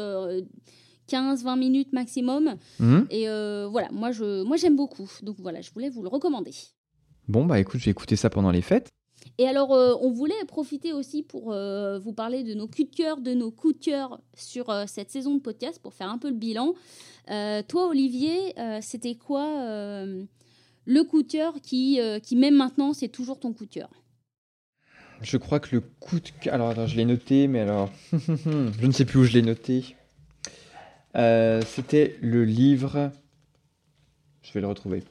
[1.11, 2.55] euh, minutes maximum.
[2.79, 3.07] Mhm.
[3.11, 5.09] Et euh, voilà, moi, je, moi, j'aime beaucoup.
[5.21, 6.53] Donc voilà, je voulais vous le recommander.
[7.27, 8.89] Bon, bah écoute, je vais écouter ça pendant les fêtes.
[9.37, 13.33] Et alors, on voulait profiter aussi pour vous parler de nos coups de cœur, de
[13.33, 16.73] nos coups de cœur sur cette saison de podcast pour faire un peu le bilan.
[17.67, 20.05] toi, Olivier, c'était quoi
[20.87, 23.89] le coup de cœur qui, euh, qui même maintenant, c'est toujours ton coup de cœur
[25.21, 26.53] je crois que le coup de cœur.
[26.53, 27.91] Alors, attends, je l'ai noté, mais alors.
[28.11, 29.95] je ne sais plus où je l'ai noté.
[31.15, 33.11] Euh, c'était le livre.
[34.43, 35.03] Je vais le retrouver.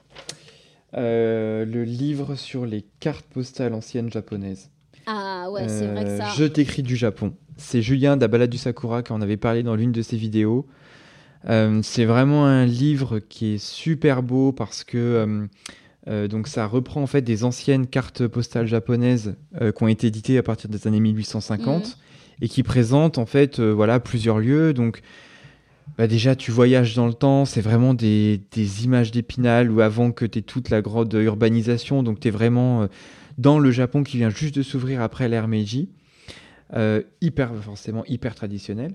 [0.95, 4.71] Euh, le livre sur les cartes postales anciennes japonaises.
[5.07, 6.33] Ah ouais, c'est vrai que Euh, ça.
[6.37, 7.35] Je t'écris du Japon.
[7.57, 10.67] C'est Julien d'Abala du Sakura qui en avait parlé dans l'une de ses vidéos.
[11.49, 15.47] Euh, c'est vraiment un livre qui est super beau parce que euh,
[16.09, 20.39] euh, donc ça reprend en fait des anciennes cartes postales japonaises qui ont été éditées
[20.39, 21.93] à partir des années 1850 Mhm.
[22.43, 24.73] et qui présentent en fait voilà plusieurs lieux.
[24.73, 25.03] Donc
[25.99, 30.11] bah, déjà tu voyages dans le temps, c'est vraiment des, des images d'épinal ou avant
[30.11, 32.89] que tu aies toute la grande urbanisation, donc tu es vraiment
[33.39, 35.89] dans le Japon qui vient juste de s'ouvrir après l'ère Meiji.
[36.75, 38.91] Euh, hyper forcément hyper traditionnel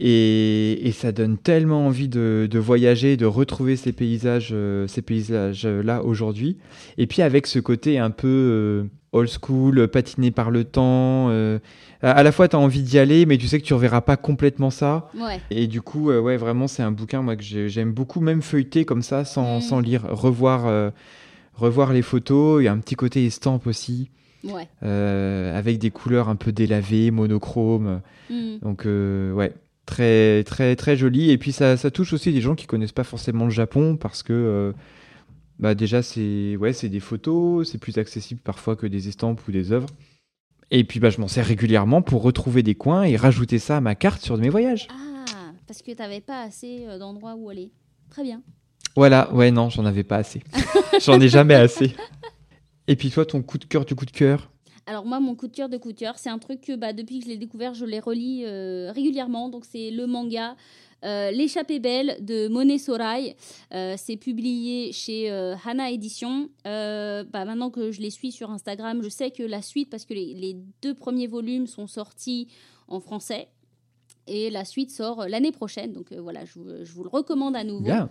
[0.00, 5.00] et, et ça donne tellement envie de, de voyager de retrouver ces paysages euh, ces
[5.00, 6.58] paysages là aujourd'hui
[6.98, 11.60] et puis avec ce côté un peu euh, old school patiné par le temps euh,
[12.02, 14.00] à à la fois tu as envie d'y aller mais tu sais que tu reverras
[14.00, 15.40] pas complètement ça Ouais.
[15.52, 18.42] et du coup, euh, ouais, vraiment, c'est un bouquin moi, que j'ai- j'aime beaucoup, même
[18.42, 19.60] feuilleter comme ça, sans, Mm.
[19.60, 20.90] sans lire, revoir, euh,
[21.54, 22.60] revoir les photos.
[22.60, 24.10] Il y a un petit côté estampe aussi,
[24.44, 24.68] Ouais.
[24.82, 28.00] euh, avec des couleurs un peu délavées, monochromes.
[28.30, 28.58] Mm.
[28.62, 29.52] Donc, euh, ouais,
[29.86, 31.30] très, très, très joli.
[31.30, 34.22] Et puis, ça, ça touche aussi des gens qui connaissent pas forcément le Japon, parce
[34.22, 34.72] que, euh,
[35.58, 39.72] bah, déjà, c'est ouais, des photos, c'est plus accessible parfois que des estampes ou des
[39.72, 39.88] œuvres.
[40.70, 43.80] Et puis, bah, je m'en sers régulièrement pour retrouver des coins et rajouter ça à
[43.80, 44.88] ma carte sur mes voyages.
[44.90, 47.70] Ah, parce que t'avais pas assez euh, d'endroits où aller.
[48.10, 48.42] Très bien.
[48.96, 50.42] Voilà, ouais, non, j'en avais pas assez.
[51.04, 51.94] j'en ai jamais assez.
[52.88, 54.50] Et puis toi, ton coup de cœur du coup de cœur
[54.86, 56.92] Alors moi, mon coup de cœur de coup de cœur, c'est un truc que bah,
[56.92, 59.48] depuis que je l'ai découvert, je les relis euh, régulièrement.
[59.48, 60.56] Donc c'est le manga
[61.04, 63.36] euh, L'échappée belle de Monet Sorai.
[63.72, 66.48] Euh, c'est publié chez euh, Hana Édition.
[66.64, 70.14] Bah, maintenant que je les suis sur Instagram, je sais que la suite, parce que
[70.14, 72.48] les, les deux premiers volumes sont sortis
[72.88, 73.48] en français.
[74.26, 75.92] Et la suite sort l'année prochaine.
[75.92, 77.84] Donc voilà, je, je vous le recommande à nouveau.
[77.84, 78.10] Bien.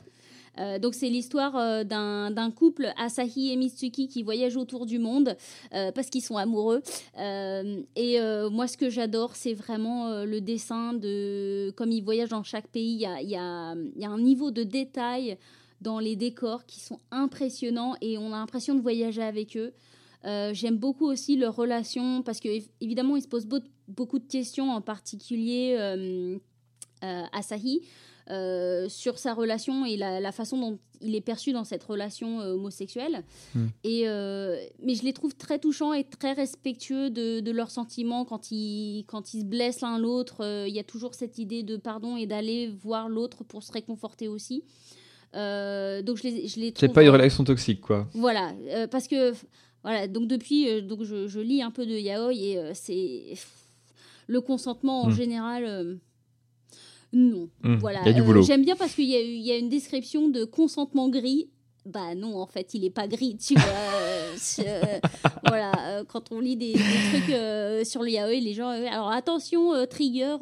[0.59, 5.35] Euh, donc c'est l'histoire euh, d'un couple, Asahi et Mitsuki, qui voyagent autour du monde
[5.73, 6.81] euh, parce qu'ils sont amoureux.
[7.17, 8.19] Et
[8.51, 11.71] moi, ce que j'adore, c'est vraiment le dessin de...
[11.75, 15.37] Comme ils voyagent dans chaque pays, il y a, un niveau de détail
[15.81, 19.73] dans les décors qui sont impressionnants et on a l'impression de voyager avec eux.
[20.23, 24.27] J'aime beaucoup aussi leur relation parce que év- évidemment ils se posent beau- beaucoup de
[24.27, 25.77] questions, en particulier
[27.31, 27.81] Asahi
[28.29, 32.39] euh, sur sa relation et la, la façon dont il est perçu dans cette relation
[32.39, 33.23] euh, homosexuelle.
[33.53, 33.65] Mm.
[33.83, 38.23] Et, euh, mais je les trouve très touchants et très respectueux de, de leurs sentiments
[38.23, 40.37] quand ils, quand ils se blessent l'un l'autre.
[40.39, 43.71] euh, Il y a toujours cette idée de pardon et d'aller voir l'autre pour se
[43.73, 44.63] réconforter aussi.
[45.35, 48.07] Euh, donc je les, je les C'est trouve- pas une relation toxique, quoi.
[48.13, 49.33] voilà, euh, parce que
[49.83, 53.33] voilà, donc depuis, euh, donc je, je lis un peu de yaoi et euh, c'est
[54.27, 55.13] le consentement en Mm.
[55.15, 55.97] général.
[57.13, 57.75] Non, Mm.
[57.77, 57.99] voilà.
[58.01, 58.41] Il y a du Euh, boulot.
[58.41, 61.49] J'aime bien parce qu'il y, a y une description de consentement gris.
[61.85, 63.63] Bah non, en fait, il est pas gris, tu vois.
[64.01, 64.99] euh, euh,
[65.47, 68.69] voilà, euh, quand on lit des, des trucs sur le yaoi, les gens.
[68.69, 70.37] alors attention, trigger,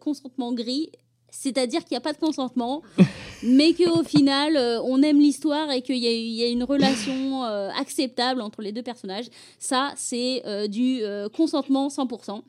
[0.00, 0.90] consentement gris.
[1.32, 2.82] C'est-à-dire qu'il n'y a pas de consentement,
[3.44, 6.64] mais qu'au final, euh, on aime l'histoire et qu'il y, a- il y a une
[6.64, 9.26] relation euh, acceptable entre les deux personnages.
[9.60, 11.02] Ça, c'est euh, du
[11.36, 12.42] consentement 100%.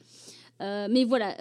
[0.61, 1.35] Euh, mais voilà,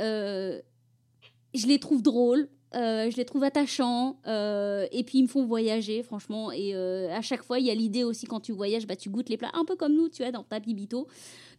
[1.54, 5.44] je les trouve drôles, euh, je les trouve attachants, euh, et puis ils me font
[5.44, 6.52] voyager, franchement.
[6.52, 9.10] Et euh, à chaque fois, il y a l'idée aussi, quand tu voyages, bah, tu
[9.10, 11.08] goûtes les plats, un peu comme nous, tu vois, dans ta bibito.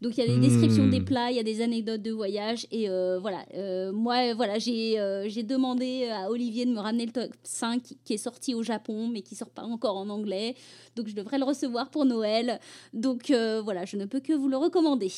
[0.02, 0.42] Donc il y a des Mm.
[0.42, 2.66] descriptions des plats, il y a des anecdotes de voyage.
[2.72, 2.88] Et
[3.20, 3.46] voilà,
[3.92, 8.56] moi, voilà, j'ai demandé à Olivier de me ramener le top 5 qui, est sorti
[8.56, 10.56] au Japon, mais qui sort pas encore en anglais.
[10.96, 12.60] Donc je devrais le recevoir pour Noël.
[12.94, 15.12] Donc voilà, je ne peux que vous le recommander.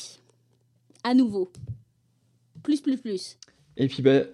[1.02, 1.50] À nouveau.
[2.62, 3.38] Plus, plus, plus.
[3.78, 4.24] Et puis, bah,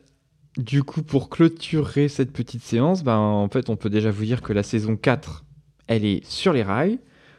[0.56, 4.42] du coup, pour clôturer cette petite séance, ben, en fait, on peut déjà vous dire
[4.42, 5.44] que la saison 4,
[5.86, 6.98] elle est sur les rails.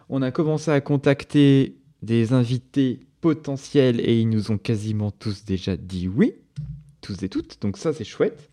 [0.10, 5.78] On a commencé à contacter des invités potentiels et ils nous ont quasiment tous déjà
[5.78, 6.34] dit oui,
[7.02, 7.62] tous et toutes.
[7.62, 8.50] Donc ça, c'est chouette.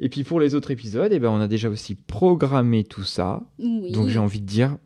[0.00, 3.42] Et puis pour les autres épisodes, eh ben, on a déjà aussi programmé tout ça.
[3.58, 3.92] Oui.
[3.92, 4.76] Donc j'ai envie de dire,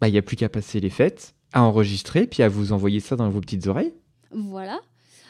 [0.00, 3.00] bah, il n'y a plus qu'à passer les fêtes, à enregistrer, puis à vous envoyer
[3.00, 3.94] ça dans vos petites oreilles.
[4.30, 4.80] Voilà.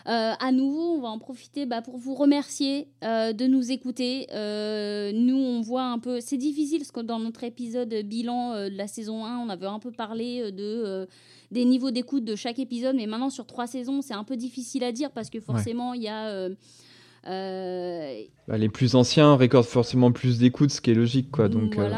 [0.08, 4.26] Euh, à nouveau, on va en profiter bah, pour vous remercier euh, de nous écouter.
[4.32, 6.20] Euh, nous, on voit un peu.
[6.20, 9.78] C'est difficile parce que dans notre épisode bilan de la saison 1, on avait un
[9.78, 11.06] peu parlé de,
[11.50, 12.96] des niveaux d'écoute de chaque épisode.
[12.96, 16.02] Mais maintenant, sur trois saisons, c'est un peu difficile à dire parce que forcément, il
[16.02, 16.48] y a.
[17.26, 21.48] euh, Bah, les plus anciens récordent forcément plus d'écoutes, ce qui est logique, quoi.
[21.48, 21.88] Donc, euh,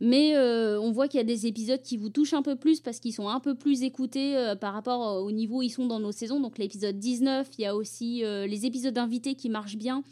[0.00, 3.00] Mais on voit qu'il y a des épisodes qui vous touchent un peu plus parce
[3.00, 6.12] qu'ils sont un peu plus écoutés par rapport au niveau où ils sont dans nos
[6.12, 6.40] saisons.
[6.40, 10.02] Donc l'épisode 19, il y a aussi les épisodes invités qui marchent bien.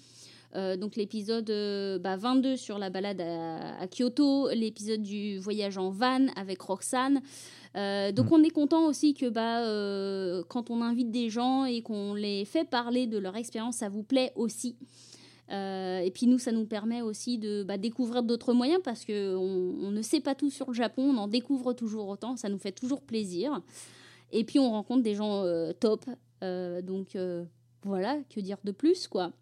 [0.55, 6.27] donc l'épisode 22 bah, sur la balade à, à Kyoto, l'épisode du voyage en van
[6.37, 7.23] avec Roxane.
[7.77, 8.35] Euh, donc mm.
[8.35, 12.45] on est content aussi que bah, euh, quand on invite des gens et qu'on les
[12.45, 14.77] fait parler de leur expérience, ça vous plaît aussi.
[15.51, 19.15] Euh, et puis nous, ça nous permet aussi de bah, découvrir d'autres moyens parce qu'on
[19.83, 22.59] on ne sait pas tout sur le Japon, on en découvre toujours autant, ça nous
[22.59, 23.61] fait toujours plaisir.
[24.31, 25.45] Et puis on rencontre des gens
[25.81, 26.05] top.
[26.43, 27.17] donc
[27.85, 29.33] voilà, que dire de plus quoi.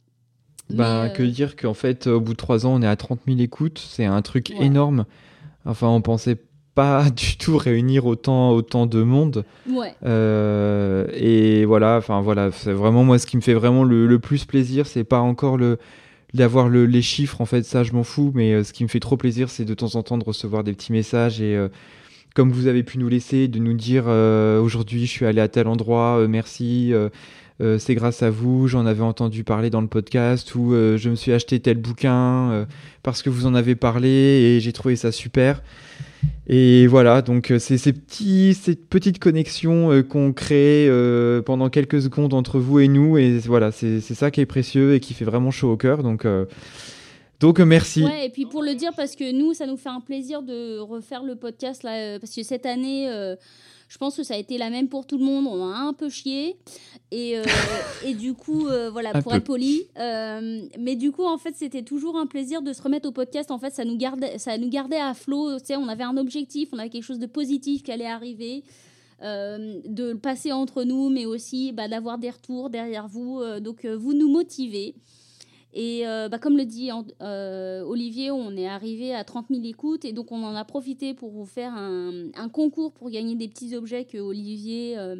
[0.70, 3.38] Bah, que dire qu'en fait, au bout de trois ans, on est à 30 000
[3.38, 5.06] écoutes, c'est un truc énorme.
[5.64, 6.38] Enfin, on pensait
[6.76, 9.44] pas du tout réunir autant, autant de monde.
[9.68, 9.94] Ouais.
[10.04, 14.44] Euh, et voilà, enfin voilà, c'est vraiment moi ce qui me fait vraiment le, plus
[14.44, 15.78] plaisir, c'est pas encore le
[16.34, 18.88] d'avoir le, les chiffres en fait, ça je m'en fous, mais euh, ce qui me
[18.88, 21.68] fait trop plaisir, c'est de temps en temps de recevoir des petits messages et euh,
[22.34, 25.66] comme vous avez pu nous laisser, de nous dire aujourd'hui je suis allé à tel
[25.68, 26.92] endroit, merci.
[27.78, 31.32] c'est grâce à vous, j'en avais entendu parler dans le podcast ou je me suis
[31.32, 32.66] acheté tel bouquin
[33.02, 35.62] parce que vous en avez parlé et j'ai trouvé ça super.
[36.48, 41.70] Et voilà, donc euh, c'est ces, petits, ces petites connexions euh, qu'on crée euh, pendant
[41.70, 43.18] quelques secondes entre vous et nous.
[43.18, 46.04] Et voilà, c'est ça qui est précieux et qui fait vraiment chaud au cœur.
[46.04, 46.24] Donc,
[47.40, 48.04] donc merci.
[48.22, 51.24] Et puis pour le dire, parce que nous, ça nous fait un plaisir de refaire
[51.24, 53.08] le podcast, là, parce que cette année
[53.88, 55.46] je pense que ça a été la même pour tout le monde.
[55.46, 56.56] On a un peu chié.
[57.10, 57.44] Et, euh,
[58.04, 59.86] et du coup, euh, voilà, pour être poli.
[59.98, 63.50] Euh, mais du coup, en fait, c'était toujours un plaisir de se remettre au podcast.
[63.50, 65.58] En fait, ça nous gardait, ça nous gardait à flot.
[65.60, 68.64] Tu sais, on avait un objectif, on avait quelque chose de positif qui allait arriver.
[69.20, 73.40] de le passer entre nous, mais aussi bah, d'avoir des retours derrière vous.
[73.60, 74.94] donc, vous nous motivez.
[75.78, 76.90] Et euh, bah, comme le dit
[77.20, 81.12] euh, Olivier, on est arrivé à 30 000 écoutes et donc on en a profité
[81.12, 85.16] pour vous faire un, concours pour gagner des petits objets que Olivier euh,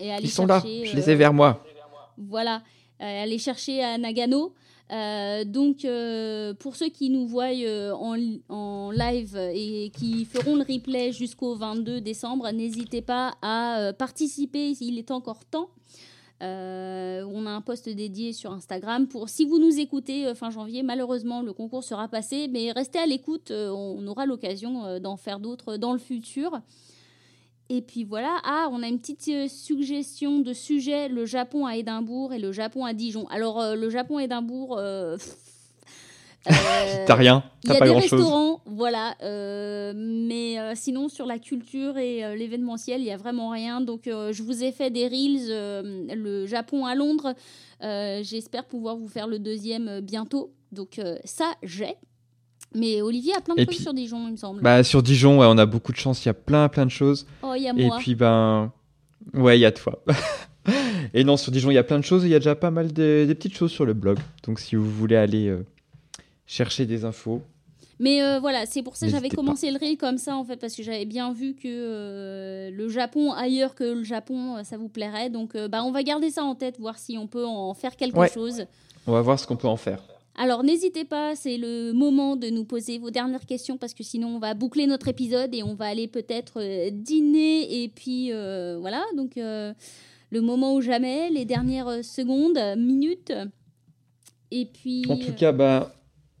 [0.00, 1.64] est allé Ils sont là, je les ai vers moi.
[2.16, 2.64] Voilà,
[2.98, 4.52] aller chercher à Nagano.
[5.46, 5.86] donc,
[6.58, 7.52] pour ceux qui nous voient
[7.94, 8.16] en,
[8.48, 14.98] en, live et qui feront le replay jusqu'au 22 décembre, n'hésitez pas à participer, il
[14.98, 15.70] est encore temps.
[16.40, 20.50] Euh, on a un post dédié sur Instagram pour si vous nous écoutez euh, fin
[20.50, 20.82] janvier.
[20.82, 23.50] Malheureusement, le concours sera passé, mais restez à l'écoute.
[23.50, 26.60] Euh, on aura l'occasion d'en faire d'autres dans le futur.
[27.70, 28.38] Et puis voilà.
[28.44, 32.84] Ah, on a une petite suggestion de sujet le Japon à Édimbourg et le Japon
[32.84, 33.26] à Dijon.
[33.28, 34.80] Alors, le Japon à Édimbourg.
[37.08, 38.10] T'as rien, t'as pas grand chose.
[38.12, 39.14] Il y a des restaurants, voilà.
[39.22, 43.80] Euh, mais euh, sinon, sur la culture et l'événementiel, il y a vraiment rien.
[43.80, 45.48] Donc, je vous ai fait des reels,
[46.14, 47.34] le Japon à Londres.
[47.80, 50.52] J'espère pouvoir vous faire le deuxième bientôt.
[50.70, 51.94] Donc, ça, j'ai.
[52.74, 54.60] Mais Olivier a plein de trucs sur Dijon, il me semble.
[54.60, 56.22] Bah, sur Dijon, ouais, on a beaucoup de chance.
[56.24, 57.26] Il y a plein, plein de choses.
[57.42, 57.96] Oh, il y a moi.
[57.96, 58.70] Et puis, ben.
[59.32, 60.02] Ouais, il y a toi.
[61.14, 62.24] et non, sur Dijon, il y a plein de choses.
[62.24, 64.18] Il y a déjà pas mal de, des petites choses sur le blog.
[64.44, 65.56] Donc, si vous voulez aller
[66.48, 67.42] chercher des infos.
[68.00, 70.56] Mais euh, voilà, c'est pour ça que j'avais commencé le reel comme ça en fait,
[70.56, 74.76] parce que j'avais bien vu que euh, le Japon ailleurs que le Japon, euh, ça
[74.76, 75.30] vous plairait.
[75.30, 78.26] Donc bah, on va garder ça en tête, voir si on peut en faire quelque
[78.28, 78.64] chose.
[79.06, 80.02] On va voir ce qu'on peut en faire.
[80.36, 84.28] Alors n'hésitez pas, c'est le moment de nous poser vos dernières questions parce que sinon
[84.28, 89.32] on va boucler notre épisode et on va aller peut-être dîner et puis voilà, donc
[89.36, 93.32] le moment ou jamais, les dernières secondes, minutes.
[94.50, 95.04] Et puis...
[95.10, 95.92] En tout cas, bah,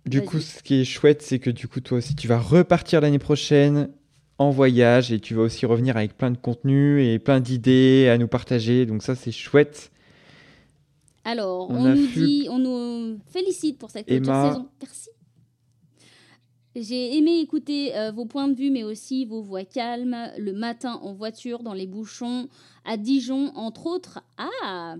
[0.08, 3.00] du coup, ce qui est chouette, c'est que du coup, toi aussi, tu vas repartir
[3.00, 3.90] l'année prochaine
[4.38, 8.18] en voyage et tu vas aussi revenir avec plein de contenu et plein d'idées à
[8.18, 8.86] nous partager.
[8.86, 9.90] Donc ça, c'est chouette.
[11.24, 14.68] Alors, on, nous dit, on nous félicite pour cette saison.
[14.80, 15.10] Merci.
[16.74, 21.00] J'ai aimé écouter euh, vos points de vue, mais aussi vos voix calmes le matin
[21.02, 22.48] en voiture, dans les bouchons,
[22.84, 24.20] à Dijon, entre autres.
[24.36, 24.96] Ah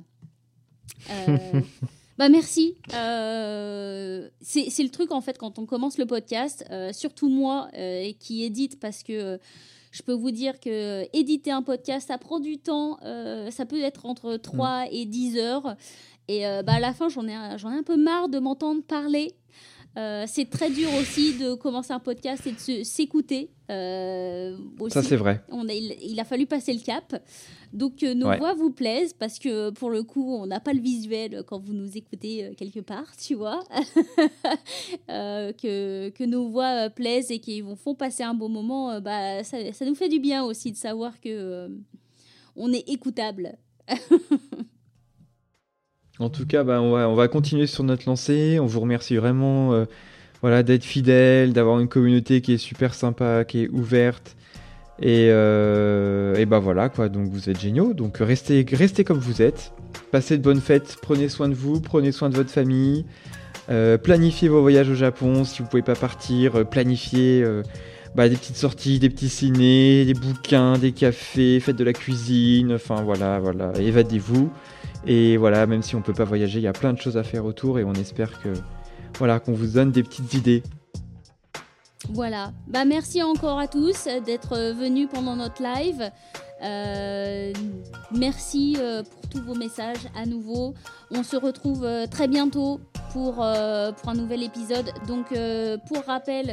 [1.10, 1.60] euh,
[2.18, 2.74] Bah merci.
[2.94, 8.10] Euh, c'est le truc en fait quand on commence le podcast, euh, surtout moi euh,
[8.18, 9.38] qui édite parce que
[9.92, 12.98] je peux vous dire que éditer un podcast ça prend du temps,
[13.50, 14.88] ça peut être entre 3 mm.
[14.90, 15.76] et 10 heures
[16.26, 19.34] et bah, à la fin j'en ai, ai un peu marre de m'entendre parler.
[20.26, 23.50] C'est très dur aussi de commencer un podcast et de s'écouter.
[23.68, 25.42] ça c'est vrai.
[25.50, 27.20] On a, il, a fallu passer le cap.
[27.72, 30.80] Donc euh, nos voix vous plaisent parce que pour le coup, on n'a pas le
[30.80, 33.60] visuel quand vous nous écoutez euh, quelque part, tu vois.
[35.10, 39.42] Euh, que, que, nos voix plaisent et qu'ils vous font passer un bon moment, bah,
[39.42, 41.70] ça, ça, nous fait du bien aussi de savoir que
[42.56, 43.56] on est écoutable.
[46.18, 48.58] en tout cas, bah, on, va, on va continuer sur notre lancée.
[48.60, 49.86] On vous remercie vraiment
[50.42, 54.36] voilà, d'être fidèle, d'avoir une communauté qui est super sympa, qui est ouverte.
[55.00, 59.42] Et, euh, et bah voilà quoi, donc vous êtes géniaux, donc restez, restez comme vous
[59.42, 59.72] êtes,
[60.10, 63.04] passez de bonnes fêtes, prenez soin de vous, prenez soin de votre famille,
[63.70, 67.44] euh, planifiez vos voyages au Japon si vous pouvez pas partir, euh, planifiez
[68.16, 72.72] bah, des petites sorties, des petits ciné, des bouquins, des cafés, faites de la cuisine,
[72.72, 74.50] enfin voilà, voilà, évadez-vous.
[75.06, 77.22] Et voilà, même si on peut pas voyager, il y a plein de choses à
[77.22, 78.52] faire autour et on espère que
[79.18, 80.62] voilà, qu'on vous donne des petites idées.
[82.10, 82.52] Voilà.
[82.66, 86.10] Bah merci encore à tous d'être venus pendant notre live.
[86.62, 87.52] Euh,
[88.10, 90.74] merci euh, pour tous vos messages à nouveau.
[91.10, 92.80] On se retrouve euh, très bientôt
[93.12, 94.92] pour un nouvel épisode.
[95.06, 95.28] Donc
[95.88, 96.52] pour rappel,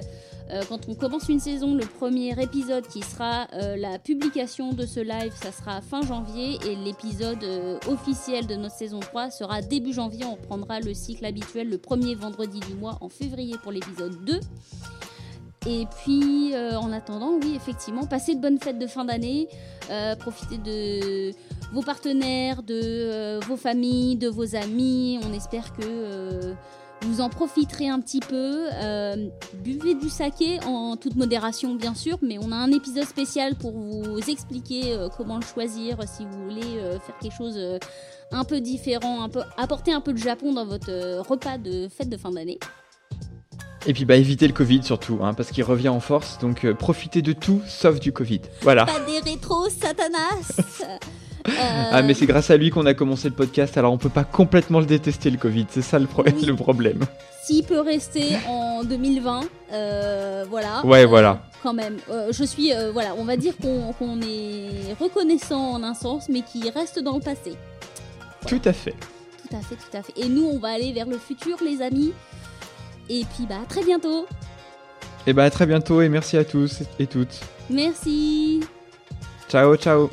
[0.69, 3.47] quand on commence une saison, le premier épisode qui sera
[3.77, 7.43] la publication de ce live, ça sera fin janvier et l'épisode
[7.87, 10.25] officiel de notre saison 3 sera début janvier.
[10.25, 14.39] On reprendra le cycle habituel le premier vendredi du mois en février pour l'épisode 2.
[15.67, 19.47] Et puis, euh, en attendant, oui, effectivement, passez de bonnes fêtes de fin d'année,
[19.89, 21.31] euh, profitez de
[21.73, 25.19] vos partenaires, de euh, vos familles, de vos amis.
[25.27, 26.53] On espère que
[27.01, 28.67] vous en profiterez un petit peu.
[29.63, 33.71] buvez du saké en toute modération, bien sûr, mais on a un épisode spécial pour
[33.71, 37.59] vous expliquer comment le choisir si vous voulez faire quelque chose
[38.31, 42.09] un peu différent, un peu, apporter un peu de Japon dans votre repas de fête
[42.09, 42.59] de fin d'année.
[43.87, 46.73] Et puis bah évitez le Covid surtout, hein, parce qu'il revient en force, donc euh,
[46.73, 48.41] profitez de tout sauf du Covid.
[48.61, 48.85] Voilà.
[48.85, 50.59] Pas des rétros, Satanas
[51.91, 54.23] Ah mais c'est grâce à lui qu'on a commencé le podcast, alors on peut pas
[54.23, 56.07] complètement le détester le Covid, c'est ça le,
[56.45, 57.01] le problème.
[57.43, 59.41] S'il peut rester en 2020,
[59.71, 60.85] euh, voilà.
[60.85, 61.43] Ouais euh, voilà.
[61.61, 61.97] Quand même,
[62.31, 66.99] je suis, voilà, on va dire qu'on est reconnaissant en un sens, mais qui reste
[66.99, 67.53] dans le passé.
[68.47, 68.95] Tout à fait.
[69.49, 70.13] Tout à fait, tout à fait.
[70.17, 72.13] Et nous, on va aller vers le futur, les amis.
[73.09, 74.27] Et puis bah à très bientôt.
[75.27, 77.39] Et bah à très bientôt et merci à tous et toutes.
[77.69, 78.61] Merci.
[79.49, 80.09] Ciao ciao.